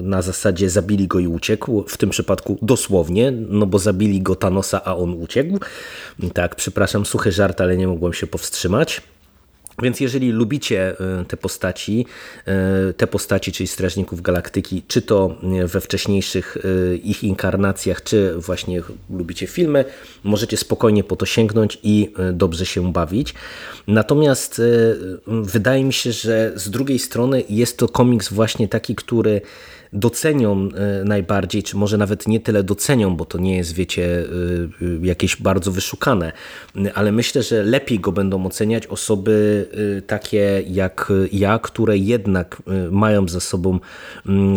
[0.03, 4.85] na zasadzie zabili go i uciekł, w tym przypadku dosłownie, no bo zabili go Thanosa,
[4.85, 5.59] a on uciekł.
[6.35, 9.03] Tak, przepraszam, suchy żart, ale nie mogłem się powstrzymać.
[9.83, 12.07] Więc jeżeli lubicie e, te postaci,
[12.47, 18.83] e, te postaci, czyli Strażników Galaktyki, czy to we wcześniejszych e, ich inkarnacjach, czy właśnie
[19.11, 19.85] lubicie filmy,
[20.25, 23.35] możecie spokojnie po to sięgnąć i dobrze się bawić.
[23.87, 24.62] Natomiast
[25.27, 29.40] wydaje mi się, że z drugiej strony jest to komiks właśnie taki, który
[29.92, 34.24] docenią e, najbardziej, czy może nawet nie tyle docenią, bo to nie jest, wiecie, e,
[34.87, 36.33] e, jakieś bardzo wyszukane,
[36.94, 39.66] ale myślę, że lepiej go będą oceniać osoby
[40.07, 43.79] takie jak ja, które jednak mają za sobą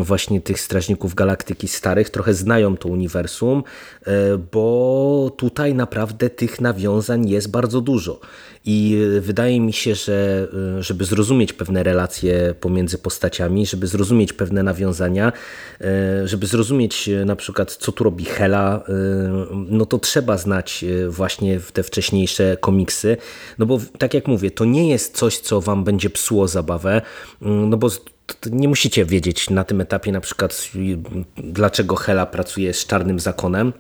[0.02, 3.64] właśnie tych Strażników Galaktyki starych, trochę znają to uniwersum,
[4.52, 8.20] bo tutaj naprawdę tych nawiązań jest bardzo dużo.
[8.66, 10.48] I wydaje mi się, że
[10.80, 15.32] żeby zrozumieć pewne relacje pomiędzy postaciami, żeby zrozumieć pewne nawiązania,
[15.82, 18.84] e, żeby zrozumieć e, na przykład co tu robi Hela,
[19.70, 23.18] no to trzeba znać właśnie te wcześniejsze komiksy,
[23.58, 27.02] no bo tak jak mówię, to nie jest coś, co wam będzie psuło zabawę,
[27.42, 27.90] no bo
[28.52, 30.72] nie musicie wiedzieć na tym etapie na przykład
[31.38, 33.74] dlaczego Hela pracuje z czarnym zakonem,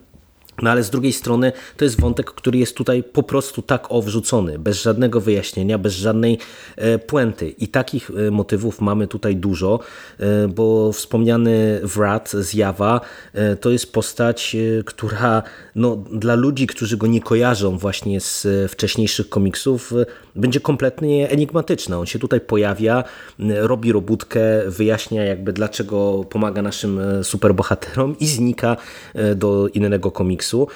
[0.61, 4.59] no ale z drugiej strony to jest wątek, który jest tutaj po prostu tak owrzucony,
[4.59, 6.37] bez żadnego wyjaśnienia, bez żadnej
[6.75, 7.49] e, puenty.
[7.49, 9.79] I takich e, motywów mamy tutaj dużo,
[10.19, 13.01] e, bo wspomniany Wrat z Jawa
[13.61, 15.43] to jest postać, która
[15.75, 19.93] no, dla ludzi, którzy go nie kojarzą właśnie z wcześniejszych komiksów,
[20.35, 21.99] będzie kompletnie enigmatyczna.
[21.99, 23.03] On się tutaj pojawia,
[23.39, 28.77] robi robótkę, wyjaśnia jakby dlaczego pomaga naszym superbohaterom i znika
[29.35, 30.67] do innego komiksu komiksu.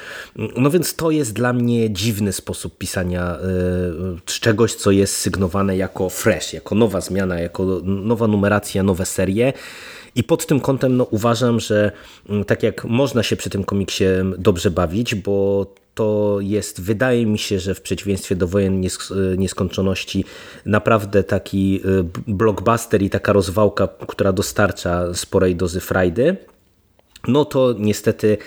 [0.58, 3.38] No więc to jest dla mnie dziwny sposób pisania
[4.18, 9.54] y, czegoś, co jest sygnowane jako fresh, jako nowa zmiana, jako nowa numeracja, nowe serie.
[10.16, 11.92] I pod tym kątem no, uważam, że
[12.30, 14.06] mm, tak jak można się przy tym komiksie
[14.38, 15.66] dobrze bawić, bo
[15.98, 18.84] to jest, wydaje mi się, że w przeciwieństwie do wojen
[19.38, 20.26] nieskończoności,
[20.66, 26.38] naprawdę taki y, blockbuster i taka rozwałka, która dostarcza sporej dozy frajdy,
[27.28, 28.38] no to niestety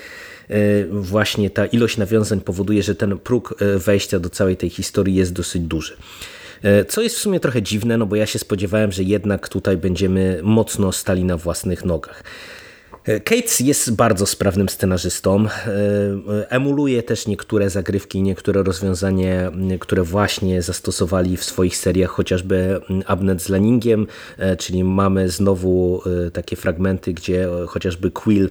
[0.51, 5.15] E, właśnie ta ilość nawiązań powoduje, że ten próg e, wejścia do całej tej historii
[5.15, 5.97] jest dosyć duży.
[6.89, 10.41] Co jest w sumie trochę dziwne, no bo ja się spodziewałem, że jednak tutaj będziemy
[10.43, 12.25] mocno stali na własnych nogach.
[13.05, 15.47] Cates jest bardzo sprawnym scenarzystą.
[16.49, 23.49] Emuluje też niektóre zagrywki, niektóre rozwiązania, które właśnie zastosowali w swoich seriach, chociażby Abnet z
[23.49, 24.07] Lanningiem,
[24.59, 28.51] czyli mamy znowu takie fragmenty, gdzie chociażby Quill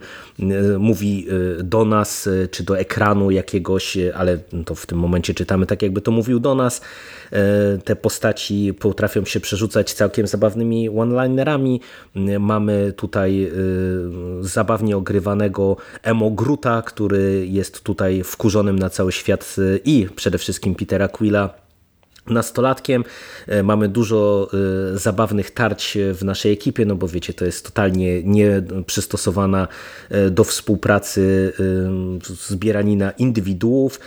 [0.79, 1.27] mówi
[1.63, 6.11] do nas, czy do ekranu jakiegoś, ale to w tym momencie czytamy tak, jakby to
[6.11, 6.81] mówił do nas.
[7.83, 11.81] Te postaci potrafią się przerzucać całkiem zabawnymi one-linerami.
[12.39, 13.51] Mamy tutaj
[14.49, 21.07] zabawnie ogrywanego Emo Gruta, który jest tutaj wkurzonym na cały świat i przede wszystkim Petera
[21.07, 21.68] Quilla
[22.29, 23.03] nastolatkiem.
[23.47, 24.49] E, mamy dużo
[24.93, 29.67] e, zabawnych tarć w naszej ekipie, no bo wiecie, to jest totalnie nieprzystosowana
[30.09, 31.53] e, do współpracy
[32.49, 33.99] zbieranina indywiduów.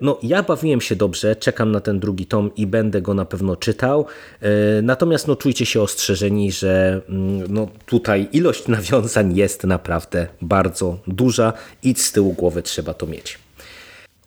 [0.00, 3.56] No, ja bawiłem się dobrze, czekam na ten drugi tom i będę go na pewno
[3.56, 4.06] czytał.
[4.82, 11.52] Natomiast no, czujcie się ostrzeżeni, że mm, no, tutaj ilość nawiązań jest naprawdę bardzo duża
[11.82, 13.47] i z tyłu głowy trzeba to mieć.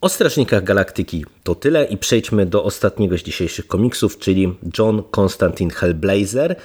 [0.02, 5.72] O Strażnikach Galaktyki to tyle i przejdźmy do ostatniego z dzisiejszych komiksów, czyli John Constantine
[5.72, 6.56] Hellblazer,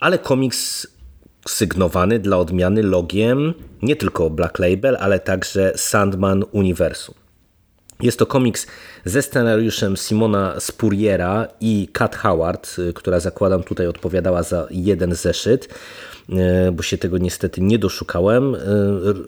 [0.00, 0.86] ale komiks
[1.48, 7.14] sygnowany dla odmiany logiem nie tylko Black Label, ale także Sandman Uniwersum.
[8.00, 8.66] Jest to komiks
[9.04, 15.68] ze scenariuszem Simona Spurriera i Kat Howard, która zakładam tutaj odpowiadała za jeden zeszyt.
[16.32, 18.54] E, bo się tego niestety nie doszukałem.
[18.54, 18.58] E,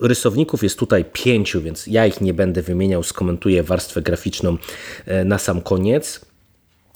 [0.01, 4.57] rysowników jest tutaj pięciu, więc ja ich nie będę wymieniał, skomentuję warstwę graficzną
[5.07, 6.21] e, na sam koniec.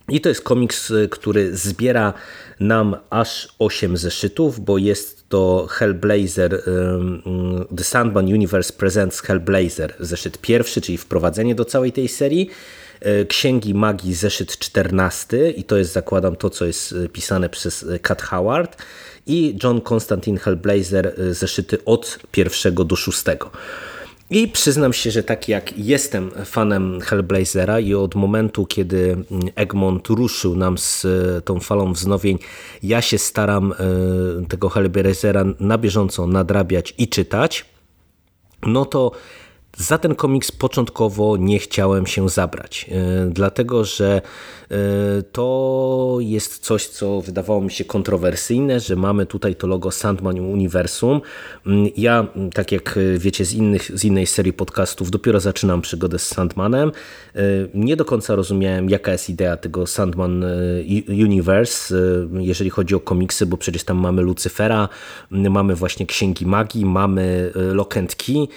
[0.09, 2.13] I to jest komiks, który zbiera
[2.61, 6.63] nam aż 8 zeszytów, bo jest to Hellblazer,
[7.77, 12.51] The Sandman Universe Presents Hellblazer, zeszyt pierwszy, czyli wprowadzenie do całej tej serii.
[13.29, 18.77] Księgi Magii, zeszyt 14 i to jest, zakładam, to, co jest pisane przez Cat Howard
[19.27, 23.51] i John Constantine Hellblazer zeszyty od pierwszego do szóstego.
[24.31, 30.09] I przyznam się, że tak jak jestem fanem Hellblazera i od momentu, kiedy mm, Egmont
[30.09, 31.07] ruszył nam z
[31.45, 32.39] tą falą wznowień,
[32.83, 33.75] ja się staram
[34.49, 37.65] tego Hellblazera na bieżąco nadrabiać i czytać,
[38.63, 39.13] no to
[39.77, 42.91] za ten komiks początkowo nie chciałem się zabrać,
[43.31, 44.23] dlatego że
[45.33, 51.21] to jest coś, co wydawało mi się kontrowersyjne, że mamy tutaj to logo Sandman Uniwersum.
[51.67, 56.27] Mm, ja, tak jak wiecie z, innych, z innej serii podcastów, dopiero zaczynam przygodę z
[56.27, 56.93] Sandmanem.
[57.75, 60.45] Nie do końca rozumiałem, jaka jest idea tego Sandman
[61.09, 61.95] Universe,
[62.39, 64.89] jeżeli chodzi o komiksy, bo przecież tam mamy Lucyfera,
[65.31, 67.53] mamy właśnie Księgi Magii, mamy
[68.17, 68.49] Key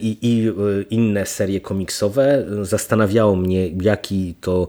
[0.00, 0.52] i, i
[0.90, 2.46] inne serie komiksowe.
[2.62, 4.68] Zastanawiało mnie, jaki to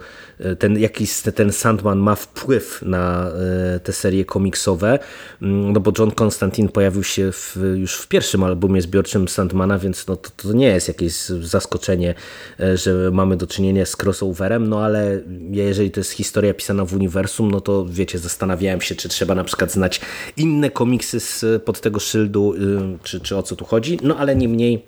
[0.60, 3.32] ten, jaki ten Sandman ma wpływ na
[3.76, 5.00] e, te serie komiksowe,
[5.41, 10.08] mm, no bo John Constantine pojawił się w, już w pierwszym albumie zbiorczym Sandmana, więc
[10.08, 12.15] no to, to nie jest jakieś zaskoczenie,
[12.60, 16.93] e, że mamy do czynienia z crossoverem, no ale jeżeli to jest historia pisana w
[16.93, 20.02] uniwersum, no to wiecie, zastanawiałem się, czy trzeba na przykład znać
[20.38, 22.58] inne komiksy z, pod tego szyldu, y,
[23.04, 24.86] czy, czy o co tu chodzi, no ale niemniej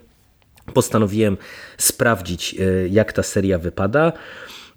[0.74, 1.38] postanowiłem
[1.78, 4.14] sprawdzić, y, jak ta seria wypada.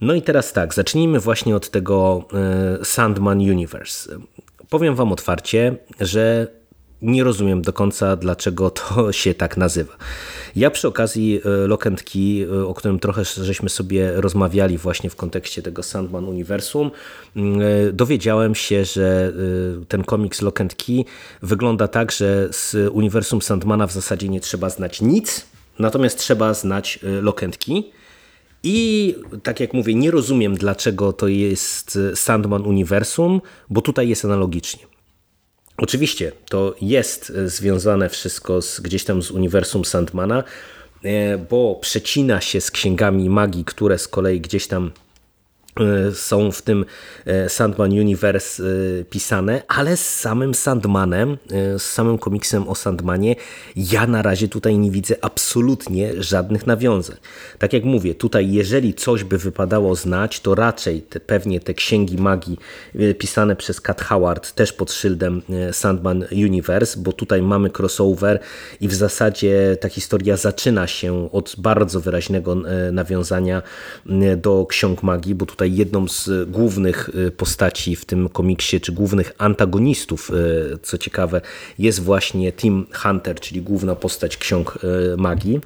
[0.01, 2.25] No i teraz tak, zacznijmy właśnie od tego
[2.81, 4.19] e, Sandman Universe.
[4.71, 6.47] Powiem Wam otwarcie, że
[7.03, 9.93] nie rozumiem do końca, dlaczego to się tak nazywa.
[10.57, 15.11] Ja przy okazji e, Lock and Key, e, o którym trochę żeśmy sobie rozmawiali właśnie
[15.11, 16.91] w kontekście tego Sandman Uniwersum,
[17.93, 19.33] dowiedziałem się, że
[19.89, 21.05] ten komiks Lock and Key
[21.43, 26.99] wygląda tak, że z uniwersum Sandmana w zasadzie nie trzeba znać nic, natomiast trzeba znać
[27.45, 27.83] and Key.
[28.63, 34.87] I tak jak mówię, nie rozumiem dlaczego to jest Sandman Uniwersum, bo tutaj jest analogicznie.
[35.77, 40.45] Oczywiście to jest związane wszystko z, gdzieś tam z uniwersum Sandmana,
[41.51, 44.91] bo przecina się z księgami magii, które z kolei gdzieś tam
[46.13, 46.85] są w tym
[47.27, 51.37] e, Sandman Universe e, pisane, ale z samym Sandmanem,
[51.79, 53.37] z samym komiksem o Sandmanie
[53.77, 57.17] ja na razie tutaj nie widzę absolutnie żadnych nawiązań.
[57.59, 62.19] Tak jak mówię, tutaj jeżeli coś by wypadało znać, to raczej te, pewnie te księgi
[62.19, 62.59] magii
[63.19, 68.41] pisane przez Cat Howard też pod szyldem Sandman Universe, bo tutaj mamy crossover
[68.81, 72.57] i w zasadzie ta historia zaczyna się od bardzo wyraźnego
[72.93, 73.63] nawiązania
[74.37, 78.93] do ksiąg magii, bo tutaj tutaj jedną z głównych y, postaci w tym komiksie, czy
[78.93, 81.41] głównych antagonistów, y, co ciekawe,
[81.79, 84.79] jest właśnie Tim Hunter, czyli główna postać ksiąg
[85.17, 85.61] magii.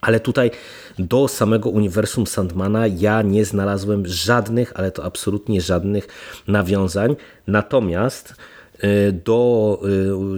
[0.00, 0.50] Ale tutaj
[0.98, 6.08] do samego uniwersum Sandmana ja nie znalazłem żadnych, ale to absolutnie żadnych
[6.48, 7.16] nawiązań.
[7.46, 8.34] Natomiast
[9.24, 9.80] do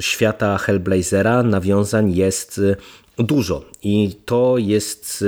[0.01, 2.61] świata Hellblazera nawiązań jest
[3.19, 5.25] dużo i to jest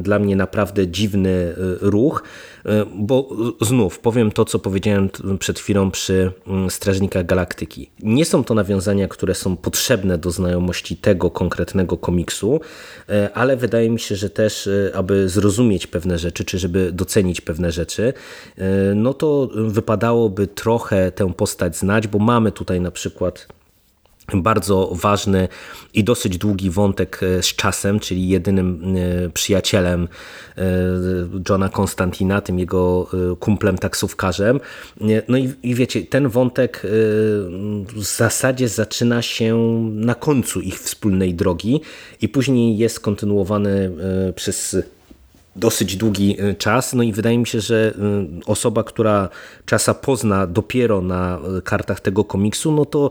[0.00, 2.22] dla mnie naprawdę dziwny ruch,
[2.66, 3.28] E, bo
[3.60, 7.90] znów powiem to, co powiedziałem przed chwilą przy mm, Strażnikach Galaktyki.
[8.02, 12.60] Nie są to nawiązania, które są potrzebne do znajomości tego konkretnego komiksu,
[13.08, 17.40] e, ale wydaje mi się, że też, e, aby zrozumieć pewne rzeczy, czy żeby docenić
[17.40, 18.12] pewne rzeczy,
[18.94, 23.48] no to wypadałoby trochę tę postać znać, bo mamy tutaj na przykład
[24.34, 25.48] bardzo ważny
[25.94, 30.08] i dosyć długi wątek e, z czasem, czyli jedynym e, przyjacielem
[30.58, 30.62] e,
[31.48, 34.60] Johna Konstantina, tym jego kumplem taksówkarzem.
[35.28, 36.82] No i, i wiecie, ten wątek
[37.94, 39.56] w zasadzie zaczyna się
[39.92, 41.80] na końcu ich wspólnej drogi
[42.20, 43.90] i później jest kontynuowany
[44.36, 44.76] przez
[45.56, 46.92] dosyć długi czas.
[46.92, 47.94] No i wydaje mi się, że
[48.46, 49.28] osoba, która
[49.66, 53.10] czasa pozna dopiero na kartach tego komiksu, no to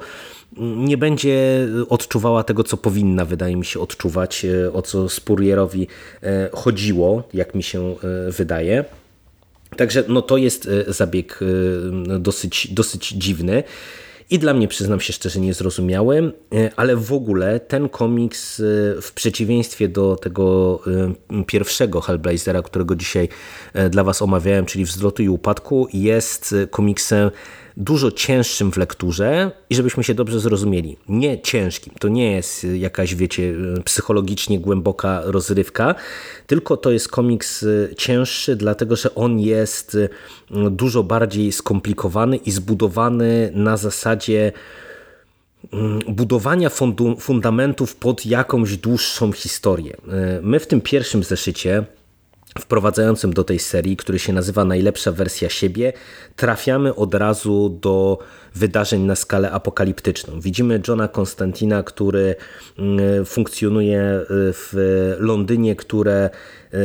[0.57, 5.87] nie będzie odczuwała tego, co powinna, wydaje mi się, odczuwać, e, o co Spurrierowi
[6.23, 7.95] e, chodziło, jak mi się
[8.27, 8.85] e, wydaje.
[9.77, 11.39] Także no, to jest zabieg
[12.19, 13.63] dosyć, dosyć dziwny.
[14.29, 16.33] I dla mnie, przyznam się szczerze, niezrozumiały,
[16.75, 18.61] ale w ogóle ten komiks,
[19.01, 20.79] w przeciwieństwie do tego
[21.47, 23.29] pierwszego Hellblazera, którego dzisiaj
[23.89, 27.31] dla Was omawiałem, czyli Wzlotu i Upadku, jest komiksem
[27.77, 31.93] dużo cięższym w lekturze i żebyśmy się dobrze zrozumieli, nie ciężkim.
[31.99, 33.53] To nie jest jakaś, wiecie,
[33.85, 35.95] psychologicznie głęboka rozrywka,
[36.47, 40.09] tylko to jest komiks y, cięższy, dlatego że on jest y,
[40.71, 44.51] dużo bardziej skomplikowany i zbudowany na zasadzie
[45.73, 46.69] mm, budowania
[47.19, 49.93] fundamentów pod jakąś dłuższą historię.
[49.93, 49.99] Y,
[50.41, 51.85] my w tym pierwszym zeszycie
[52.59, 55.93] wprowadzającym do tej serii, który się nazywa Najlepsza wersja siebie,
[56.35, 58.19] trafiamy od razu do
[58.55, 60.41] wydarzeń na skalę apokaliptyczną.
[60.41, 62.35] Widzimy Johna Konstantina, który
[62.79, 64.73] mm, funkcjonuje y, w
[65.19, 66.29] Londynie, które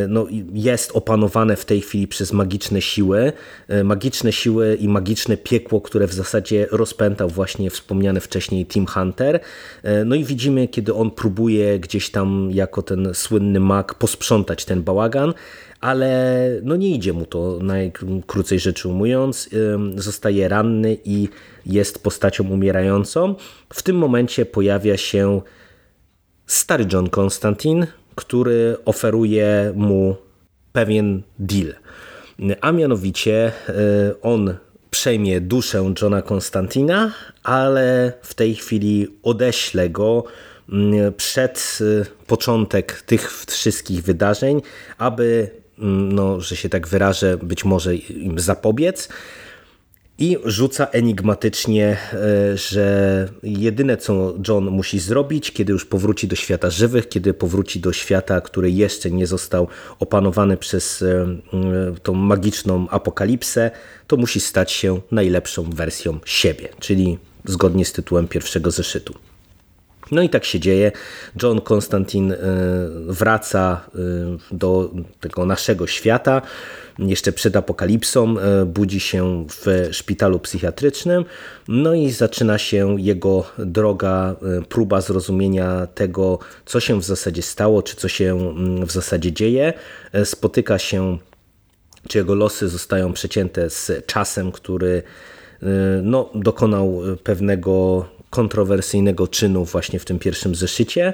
[0.09, 3.33] no, jest opanowane w tej chwili przez magiczne siły,
[3.85, 9.40] magiczne siły i magiczne piekło, które w zasadzie rozpętał właśnie wspomniany wcześniej Team Hunter.
[10.05, 15.35] No i widzimy, kiedy on próbuje gdzieś tam jako ten słynny mag posprzątać ten bałagan,
[15.81, 19.50] ale no nie idzie mu to najkrócej rzecz ujmując.
[19.96, 21.29] Zostaje ranny i
[21.67, 23.35] jest postacią umierającą.
[23.73, 25.40] W tym momencie pojawia się
[26.46, 27.87] stary John Constantine,
[28.17, 30.17] który oferuje mu
[30.73, 31.75] pewien deal.
[32.60, 33.73] A mianowicie e,
[34.23, 34.54] on
[34.90, 37.12] przejmie duszę Johna Konstantina,
[37.42, 40.25] ale w tej chwili odeślę go
[40.73, 44.62] mm, przed e, początek tych wszystkich wydarzeń,
[44.98, 49.08] aby Mm, no, że się tak wyrażę, być może im zapobiec.
[50.19, 56.71] I rzuca enigmatycznie, e, że jedyne co John musi zrobić, kiedy już powróci do świata
[56.71, 61.27] żywych, kiedy powróci do świata, który jeszcze nie został opanowany przez e,
[62.02, 63.71] tą magiczną apokalipsę,
[64.06, 69.14] to musi stać się najlepszą wersją siebie, czyli zgodnie z tytułem pierwszego zeszytu.
[70.11, 70.92] No i tak się dzieje.
[71.42, 72.37] John Konstantin e,
[73.07, 73.98] wraca e,
[74.57, 74.90] do
[75.21, 76.42] tego naszego świata.
[76.98, 81.25] Jeszcze przed apokalipsą e, budzi się w szpitalu psychiatrycznym.
[81.69, 84.37] No i zaczyna się jego droga,
[84.69, 89.73] próba zrozumienia tego, co się w zasadzie stało, czy co się mm, w zasadzie dzieje.
[90.25, 91.19] Spotyka się,
[92.09, 95.02] czy jego losy zostają przecięte z czasem, który
[96.02, 101.12] no, dokonał pewnego kontrowersyjnego czynu właśnie w tym pierwszym zeszycie.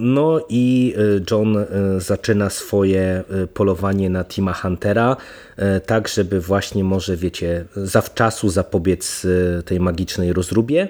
[0.00, 1.66] No i y, John y,
[2.00, 5.16] zaczyna swoje y, polowanie na Tima Huntera,
[5.86, 9.26] tak żeby właśnie może, wiecie, zawczasu zapobiec
[9.64, 10.88] tej magicznej rozróbie.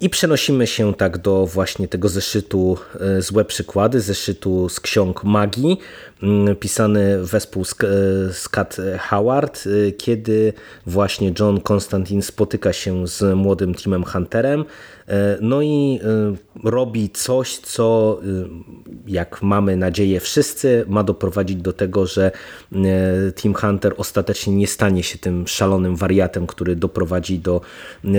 [0.00, 2.78] I przenosimy się tak do właśnie tego zeszytu
[3.18, 5.78] Złe Przykłady, zeszytu z ksiąg magii,
[6.22, 10.52] Mm, pisany wespół z, Kat Howard, y, kiedy
[10.86, 14.64] właśnie John Constantine spotyka się z młodym Timem Hunterem,
[15.40, 16.00] no i
[16.64, 18.20] y, robi coś, co
[19.06, 22.30] jak mamy nadzieję wszyscy, ma doprowadzić do tego, że
[23.34, 27.60] Tim Hunter ostatecznie nie stanie się tym szalonym wariatem, który doprowadzi do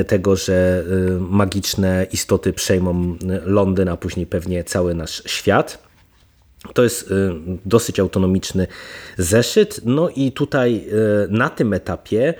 [0.07, 0.83] tego, że
[1.19, 5.87] magiczne istoty przejmą Londyn, a później pewnie cały nasz świat.
[6.73, 7.13] To jest
[7.65, 8.67] dosyć autonomiczny
[9.17, 9.81] zeszyt.
[9.85, 10.85] No i tutaj
[11.29, 12.33] na tym etapie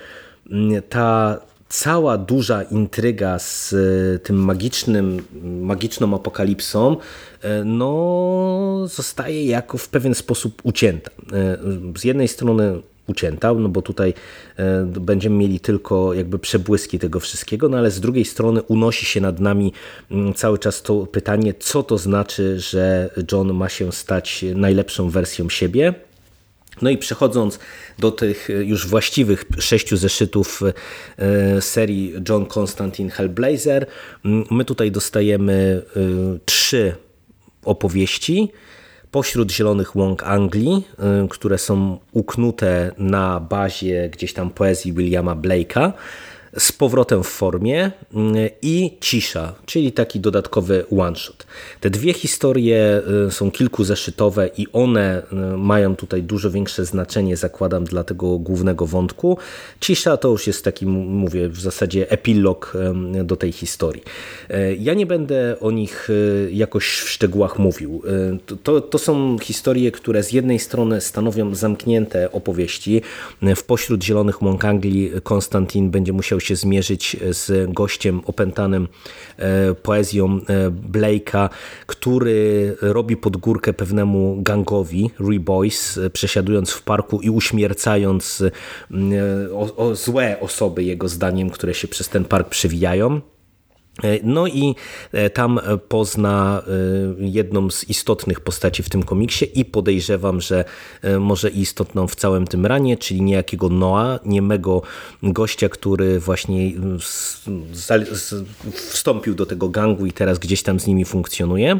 [0.89, 1.39] ta
[1.70, 5.22] cała duża intryga z y, tym magicznym,
[5.61, 6.97] magiczną apokalipsą
[7.65, 11.11] no, zostaje jako w pewien sposób ucięta.
[11.97, 14.13] Z jednej strony ucięta, no bo tutaj
[14.57, 19.22] e, będziemy mieli tylko jakby przebłyski tego wszystkiego, no ale z drugiej strony unosi się
[19.22, 19.74] nad nami
[20.11, 25.49] mm, cały czas to pytanie, co to znaczy, że John ma się stać najlepszą wersją
[25.49, 25.93] siebie.
[26.82, 27.59] No i przechodząc
[27.99, 30.61] do tych już właściwych sześciu zeszytów
[31.17, 33.86] e, serii John Constantine Hellblazer,
[34.51, 35.99] my tutaj dostajemy e,
[36.45, 36.95] trzy
[37.63, 38.51] opowieści,
[39.11, 40.88] pośród zielonych łąk Anglii,
[41.30, 45.91] które są uknute na bazie gdzieś tam poezji Williama Blake'a
[46.58, 51.48] z powrotem w formie mm, i cisza, czyli taki dodatkowy one-shot.
[51.82, 55.22] Te dwie historie y, są kilkuzeszytowe i one
[55.54, 59.38] y, mają tutaj dużo większe znaczenie, zakładam, dla tego głównego wątku.
[59.80, 62.74] Cisza to już jest taki, mówię, w zasadzie epilog
[63.24, 64.04] do tej historii.
[64.80, 68.02] Ja nie będę o nich y, jakoś w szczegółach mówił.
[68.64, 73.02] To, to są historie, które z jednej strony stanowią zamknięte opowieści.
[73.56, 78.88] W pośród Zielonych Łąk Anglii Konstantin będzie musiał się zmierzyć z gościem opętanym
[79.38, 81.49] e, poezją e, Blake'a,
[81.85, 88.43] który robi podgórkę pewnemu gangowi, Reboys, e, przesiadując w parku i uśmiercając
[89.53, 93.21] o, o złe osoby, jego zdaniem, które się przez ten park przewijają.
[94.04, 94.76] E, no i
[95.12, 96.72] e, tam pozna e,
[97.20, 100.66] jedną z istotnych postaci w tym komiksie i podejrzewam, że
[101.20, 104.82] może istotną w całym tym ranie, czyli niejakiego Noa, niemego
[105.24, 106.72] gościa, który właśnie
[108.74, 111.80] wstąpił do tego gangu i teraz gdzieś tam z nimi funkcjonuje.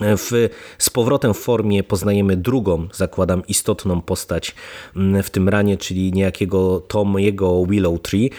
[0.00, 4.54] W, z powrotem w formie poznajemy drugą, zakładam, istotną postać
[4.96, 8.30] mm, w tym ranie, czyli niejakiego Tomiego Willow Tree.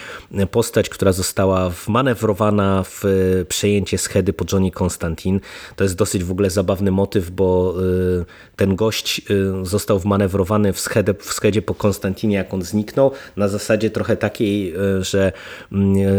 [0.51, 3.03] Postać, która została wmanewrowana w
[3.49, 5.39] przejęcie schedy po Johnny Constantine.
[5.75, 7.75] To jest dosyć w ogóle zabawny motyw, bo
[8.21, 8.25] y,
[8.55, 13.47] ten gość y, został wmanewrowany w schedę, w schedzie po Konstantinie, jak on zniknął, na
[13.47, 15.31] zasadzie trochę takiej, y, że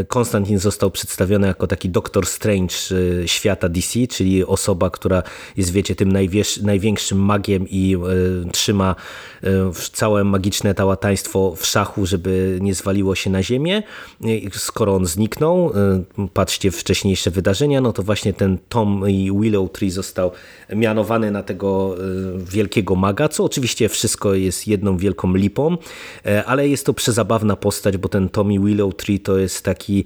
[0.09, 2.75] Konstantin został przedstawiony jako taki Doktor Strange
[3.27, 5.23] świata DC, czyli osoba, która
[5.57, 6.13] jest, wiecie, tym
[6.63, 7.97] największym magiem i
[8.53, 8.95] trzyma
[9.93, 13.83] całe magiczne tałataństwo w szachu, żeby nie zwaliło się na ziemię.
[14.53, 15.73] Skoro on zniknął,
[16.35, 20.31] patrzcie wcześniejsze wydarzenia, no to właśnie ten Tom i Willow Tree został
[20.75, 21.97] mianowany na tego
[22.37, 25.77] wielkiego maga, co oczywiście wszystko jest jedną wielką lipą,
[26.47, 30.05] ale jest to przezabawna postać, bo ten Tommy Willow Tree to jest taki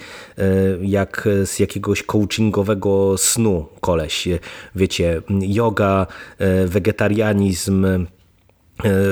[0.83, 4.29] jak z jakiegoś coachingowego snu koleś.
[4.75, 6.07] Wiecie, yoga,
[6.75, 8.07] wegetarianizm, E,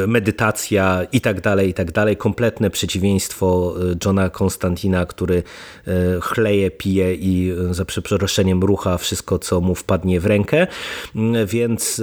[0.06, 2.16] medytacja i tak dalej, i tak dalej.
[2.16, 5.42] Kompletne przeciwieństwo e, Johna Konstantina, który
[5.86, 10.66] e, chleje, pije i za przeproszeniem rucha wszystko, co mu wpadnie w rękę,
[11.16, 12.02] mm, więc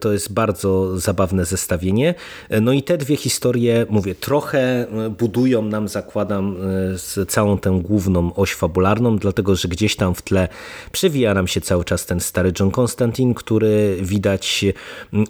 [0.00, 2.14] to jest bardzo zabawne zestawienie.
[2.60, 4.86] No i te dwie historie, mówię, trochę
[5.18, 6.56] budują nam, zakładam,
[7.28, 10.48] całą tę główną oś fabularną, dlatego, że gdzieś tam w tle
[10.92, 14.64] przewija nam się cały czas ten stary John Konstantin, który widać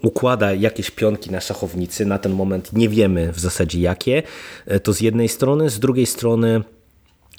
[0.02, 2.06] układa jakieś pionki na szachownicy szachownicy.
[2.06, 4.22] Na ten moment nie wiemy w zasadzie jakie.
[4.66, 6.62] E, to z jednej strony, z drugiej strony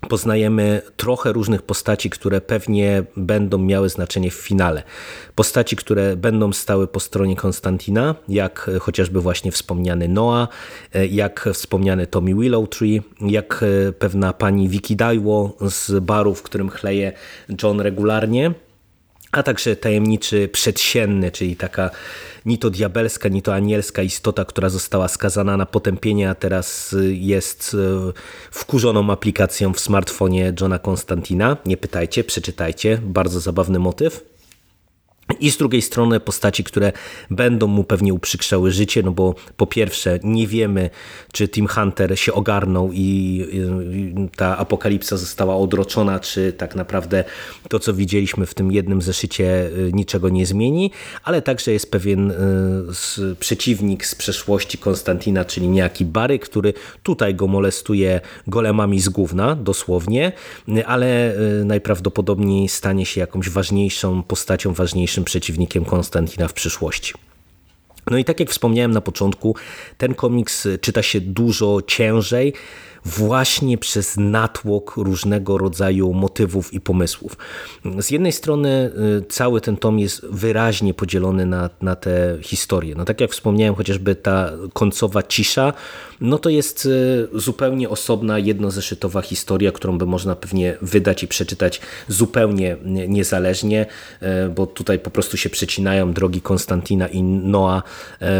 [0.09, 4.83] poznajemy trochę różnych postaci, które pewnie będą miały znaczenie w finale.
[5.35, 10.49] Postaci, które będą stały po stronie Konstantina, jak chociażby właśnie wspomniany Noah,
[10.93, 16.69] e, jak wspomniany Tommy Willowtree, jak e, pewna pani Vicky Daiwo z baru, w którym
[16.69, 17.13] chleje
[17.63, 18.53] John regularnie,
[19.31, 21.89] a także tajemniczy przedsienny, czyli taka
[22.45, 27.15] ni to diabelska, ni to anielska istota, która została skazana na potępienie, a teraz y,
[27.15, 28.13] jest y,
[28.51, 31.57] wkurzoną aplikacją w smartfonie Johna Konstantina.
[31.65, 32.99] Nie pytajcie, przeczytajcie.
[33.03, 34.28] Bardzo zabawny motyw.
[35.39, 36.91] I z drugiej strony postaci, które
[37.29, 40.89] będą mu pewnie uprzykrzały życie, no bo po pierwsze nie wiemy,
[41.33, 43.45] czy Tim Hunter się ogarnął i
[44.35, 47.23] ta apokalipsa została odroczona, czy tak naprawdę
[47.69, 50.91] to, co widzieliśmy w tym jednym zeszycie y, niczego nie zmieni,
[51.23, 56.73] ale także jest pewien y, przeciwnik z przeszłości Konstantina, czyli niejaki Bary, który
[57.03, 60.31] tutaj go molestuje golemami z gówna, dosłownie,
[60.85, 67.13] ale y, najprawdopodobniej stanie się jakąś ważniejszą postacią, ważniejszym przeciwnikiem Konstantina w przyszłości.
[68.11, 69.55] No i tak jak wspomniałem na początku,
[69.97, 72.53] ten komiks czyta się dużo ciężej,
[73.05, 77.37] właśnie przez natłok różnego rodzaju motywów i pomysłów.
[77.99, 82.95] Z jednej strony y, cały ten tom jest wyraźnie podzielony na, na te historie.
[82.95, 85.73] No tak jak wspomniałem, chociażby ta końcowa cisza,
[86.21, 91.81] no to jest y, zupełnie osobna, jednozeszytowa historia, którą by można pewnie wydać i przeczytać
[92.07, 92.77] zupełnie
[93.07, 93.85] niezależnie,
[94.21, 97.83] y, bo tutaj po prostu się przecinają drogi Konstantina i Noa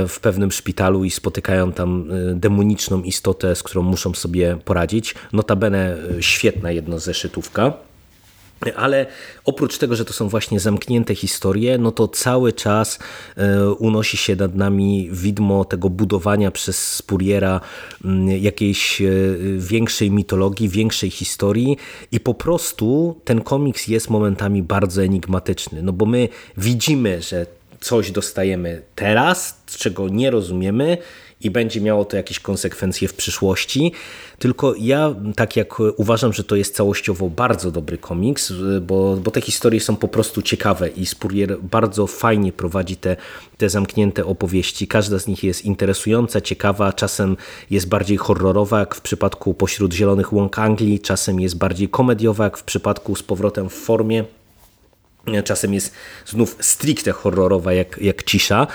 [0.08, 5.16] w pewnym szpitalu i spotykają tam demoniczną istotę, z którą muszą sobie poradzić.
[5.34, 7.74] Notabene e, świetna jednozeszytówka.
[8.76, 9.06] Ale
[9.46, 13.00] oprócz tego, że to są właśnie zamknięte historie, no to cały czas
[13.38, 17.62] e, unosi się nad nami widmo tego budowania przez Spuriera
[18.40, 19.06] jakiejś e,
[19.58, 21.78] większej mitologii, większej historii
[22.12, 27.46] i po prostu ten komiks jest momentami bardzo enigmatyczny, no bo my widzimy, że
[27.80, 30.98] coś dostajemy teraz, czego nie rozumiemy
[31.42, 33.92] i będzie miało to jakieś konsekwencje w przyszłości.
[34.40, 39.42] Tylko ja tak jak uważam, że to jest całościowo bardzo dobry komiks, bo, bo te
[39.42, 43.16] historie są po prostu ciekawe i Spurrier bardzo fajnie prowadzi te,
[43.58, 44.88] te zamknięte opowieści.
[44.88, 47.38] Każda z nich jest interesująca, ciekawa, czasem
[47.70, 52.58] jest bardziej horrorowa, jak w przypadku Pośród Zielonych Łąk Anglii, czasem jest bardziej komediowa, jak
[52.58, 54.26] w przypadku Z powrotem w formie
[55.44, 55.94] Czasem jest
[56.26, 58.68] znów stricte horrorowa jak, jak cisza.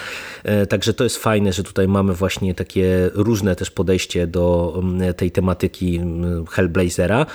[0.44, 5.14] E, także to jest fajne, że tutaj mamy właśnie takie różne też podejście do mm,
[5.14, 7.26] tej tematyki mm, Hellblazera.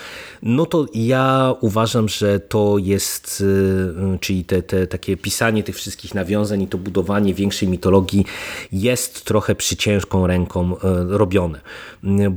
[0.43, 6.15] No to ja uważam, że to jest, y, czyli te, te takie pisanie tych wszystkich
[6.15, 8.25] nawiązań i to budowanie większej mitologii
[8.71, 11.61] jest trochę przy ciężką ręką e, robione.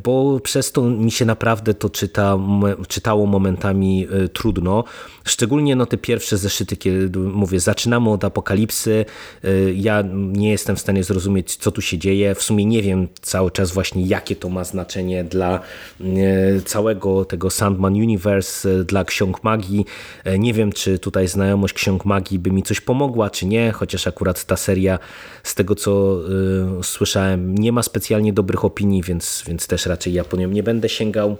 [0.05, 2.39] Bo przez to mi się naprawdę to czyta,
[2.89, 4.85] czytało momentami trudno.
[5.25, 9.05] Szczególnie no, te pierwsze zeszyty, kiedy mówię, zaczynamy od apokalipsy,
[9.45, 12.35] y, ja nie jestem w stanie zrozumieć, co tu się dzieje.
[12.35, 15.61] W sumie nie wiem cały czas właśnie, jakie to ma znaczenie dla
[16.01, 19.85] y, całego tego Sandman Universe, y, dla ksiąg magii.
[20.39, 24.45] Nie wiem, czy tutaj znajomość ksiąg magii by mi coś pomogła, czy nie, chociaż akurat
[24.45, 24.99] ta seria,
[25.43, 26.21] z tego co
[26.83, 30.89] słyszałem, nie ma specjalnie dobrych opinii, więc, więc też raczej ja po nią nie będę
[30.89, 31.37] sięgał.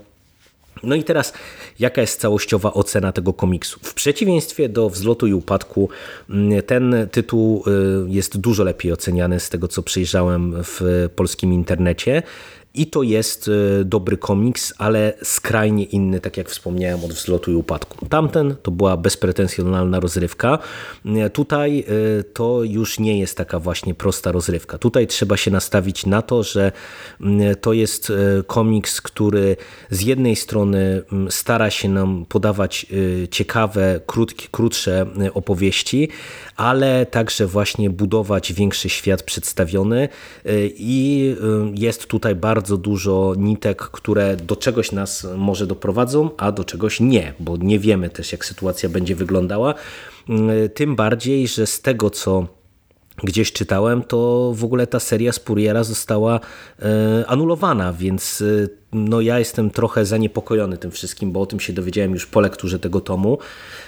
[0.83, 1.33] No i teraz,
[1.79, 3.81] jaka jest całościowa ocena tego komiksu?
[3.83, 5.89] W przeciwieństwie do Wzlotu i Upadku,
[6.31, 7.65] mm, ten tytuł
[8.07, 12.23] y, jest dużo lepiej oceniany z tego, co przejrzałem w polskim internecie
[12.75, 17.55] i to jest e, dobry komiks, ale skrajnie inny, tak jak wspomniałem, od wzlotu i
[17.55, 18.07] upadku.
[18.07, 20.59] Tamten to była bezpretensjonalna rozrywka.
[21.07, 24.79] E, Tutaj e, to już nie jest taka właśnie prosta rozrywka.
[24.79, 26.73] Tutaj trzeba się nastawić na to, że
[27.61, 28.13] to jest
[28.47, 29.57] komiks, który
[29.91, 32.87] z jednej strony mm, stara się nam podawać
[33.31, 36.09] ciekawe, krótkie, krótsze opowieści,
[36.57, 40.09] ale także właśnie budować większy świat przedstawiony
[40.45, 46.53] e, i e, jest tutaj bardzo dużo nitek, które do czegoś nas może doprowadzą, a
[46.53, 49.75] do czegoś nie, bo nie wiemy też jak sytuacja będzie wyglądała.
[50.29, 52.47] E, Tym bardziej, że z tego co
[53.25, 56.41] gdzieś czytałem, to w ogóle ta seria Spuriera została
[57.27, 58.45] anulowana, więc
[58.93, 62.79] no ja jestem trochę zaniepokojony tym wszystkim, bo o tym się dowiedziałem już po lekturze
[62.79, 63.39] tego tomu.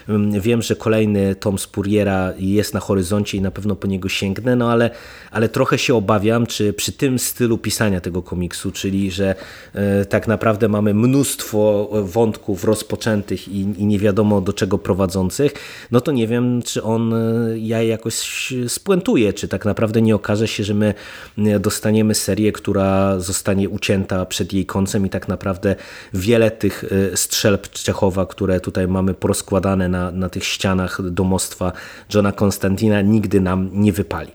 [0.09, 4.57] Ym, Wiem, że kolejny tom Spuriera jest na horyzoncie i na pewno po niego sięgnę,
[4.57, 4.91] no ale,
[5.31, 9.35] ale trochę się obawiam, czy przy tym stylu pisania tego komiksu, czyli że
[9.75, 15.55] e, tak naprawdę mamy mnóstwo wątków rozpoczętych i, i nie wiadomo do czego prowadzących,
[15.91, 20.49] no to nie wiem, czy on e, ja jakoś spuentuje, czy tak naprawdę nie okaże
[20.49, 20.95] się, że my
[21.39, 25.77] e, dostaniemy serię, która zostanie ucięta przed jej końcem i tak naprawdę
[26.15, 31.73] wiele tych e, strzelb Czechowa, które tutaj mamy porozkładane na, na tych ścianach domostwa
[32.15, 34.33] Johna Konstantina nigdy nam nie wypali.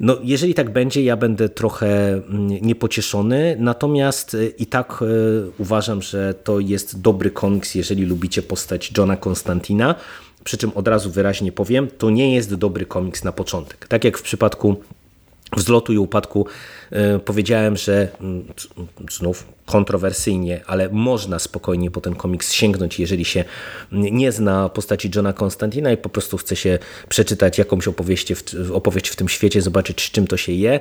[0.00, 5.06] No, jeżeli tak będzie, ja będę trochę mm, niepocieszony, natomiast e, i tak e,
[5.58, 9.94] uważam, że to jest dobry komiks, jeżeli lubicie postać Johna Konstantina.
[10.44, 13.88] Przy czym od razu wyraźnie powiem, to nie jest dobry komiks na początek.
[13.88, 14.76] Tak jak w przypadku
[15.56, 16.46] wzlotu i upadku
[17.24, 18.68] powiedziałem, że mm, c-
[19.18, 23.44] znów kontrowersyjnie, ale można spokojnie po ten komiks sięgnąć, jeżeli się
[23.92, 26.78] nie zna postaci Johna Konstantina i po prostu chce się
[27.08, 30.80] przeczytać jakąś opowieść w, opowieść w tym świecie, zobaczyć z czym to się je.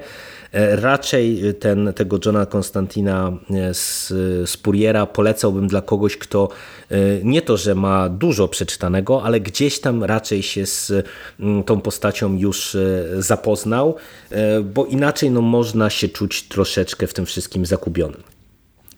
[0.51, 4.07] E, Raczej ten, tego Johna Konstantina e, z,
[4.49, 6.49] z Puriera polecałbym dla kogoś, kto
[6.91, 10.93] e, nie to, że ma dużo przeczytanego, ale gdzieś tam raczej się z
[11.39, 13.95] mm, tą postacią już e, zapoznał,
[14.31, 18.34] e, bo inaczej no, można się czuć troszeczkę w tym wszystkim zakubionym.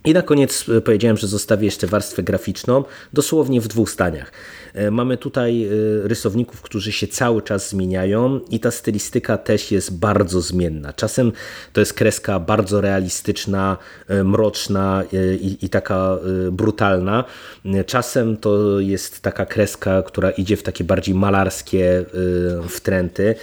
[0.07, 2.83] I na koniec e, powiedziałem, że zostawię jeszcze warstwę graficzną,
[3.13, 4.31] dosłownie w dwóch staniach.
[4.73, 5.69] E, Mamy tutaj e,
[6.07, 10.93] rysowników, którzy się cały czas zmieniają i ta stylistyka też jest bardzo zmienna.
[10.93, 11.31] Czasem
[11.73, 13.77] to jest kreska bardzo realistyczna,
[14.23, 15.03] mroczna
[15.41, 16.17] i, i taka
[16.51, 17.23] brutalna.
[17.85, 22.05] Czasem to jest taka kreska, która idzie w takie bardziej malarskie
[22.69, 23.35] wtręty.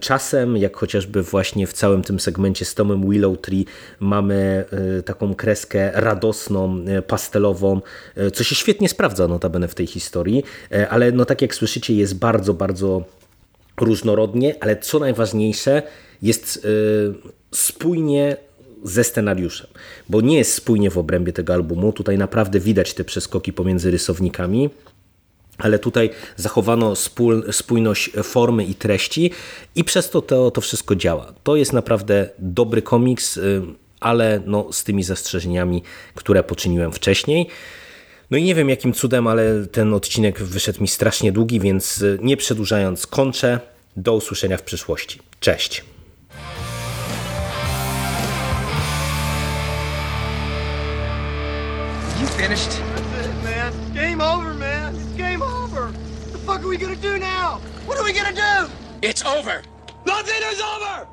[0.00, 3.66] Czasem, jak chociażby właśnie w całym tym segmencie z Tomem Willow Tree,
[4.00, 4.64] mamy
[5.04, 7.80] taką kreskę radosną, e, pastelową,
[8.16, 11.94] e, co się świetnie sprawdza notabene w tej historii, e, ale no tak jak słyszycie
[11.94, 13.04] jest bardzo, bardzo
[13.80, 15.82] różnorodnie, ale co najważniejsze
[16.22, 16.66] jest
[17.54, 18.36] spójnie
[18.84, 19.66] ze scenariuszem,
[20.08, 24.70] bo nie jest spójnie w obrębie tego albumu, tutaj naprawdę widać te przeskoki pomiędzy rysownikami,
[25.58, 26.94] ale tutaj zachowano
[27.50, 29.30] spójność formy i treści
[29.74, 31.32] i przez to, to to wszystko działa.
[31.42, 33.62] To jest naprawdę dobry komiks, y,
[34.02, 35.82] ale no, z tymi zastrzeżeniami,
[36.14, 37.48] które poczyniłem wcześniej.
[38.30, 42.18] No i nie wiem jakim cudem, ale ten odcinek wyszedł mi strasznie długi, więc y,
[42.22, 43.60] nie przedłużając kończę.
[43.96, 45.20] Do usłyszenia w przyszłości.
[45.40, 45.84] Cześć!
[52.20, 52.70] You finished?
[52.70, 53.72] That's it, man.
[53.94, 54.94] Game over, man.
[54.94, 55.82] It's game over.
[55.82, 57.60] What the fuck are we gonna do now?
[57.86, 58.70] What are we gonna do?
[59.02, 59.62] It's over.
[60.06, 61.06] Nothing is over!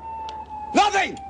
[0.74, 1.29] Nothing!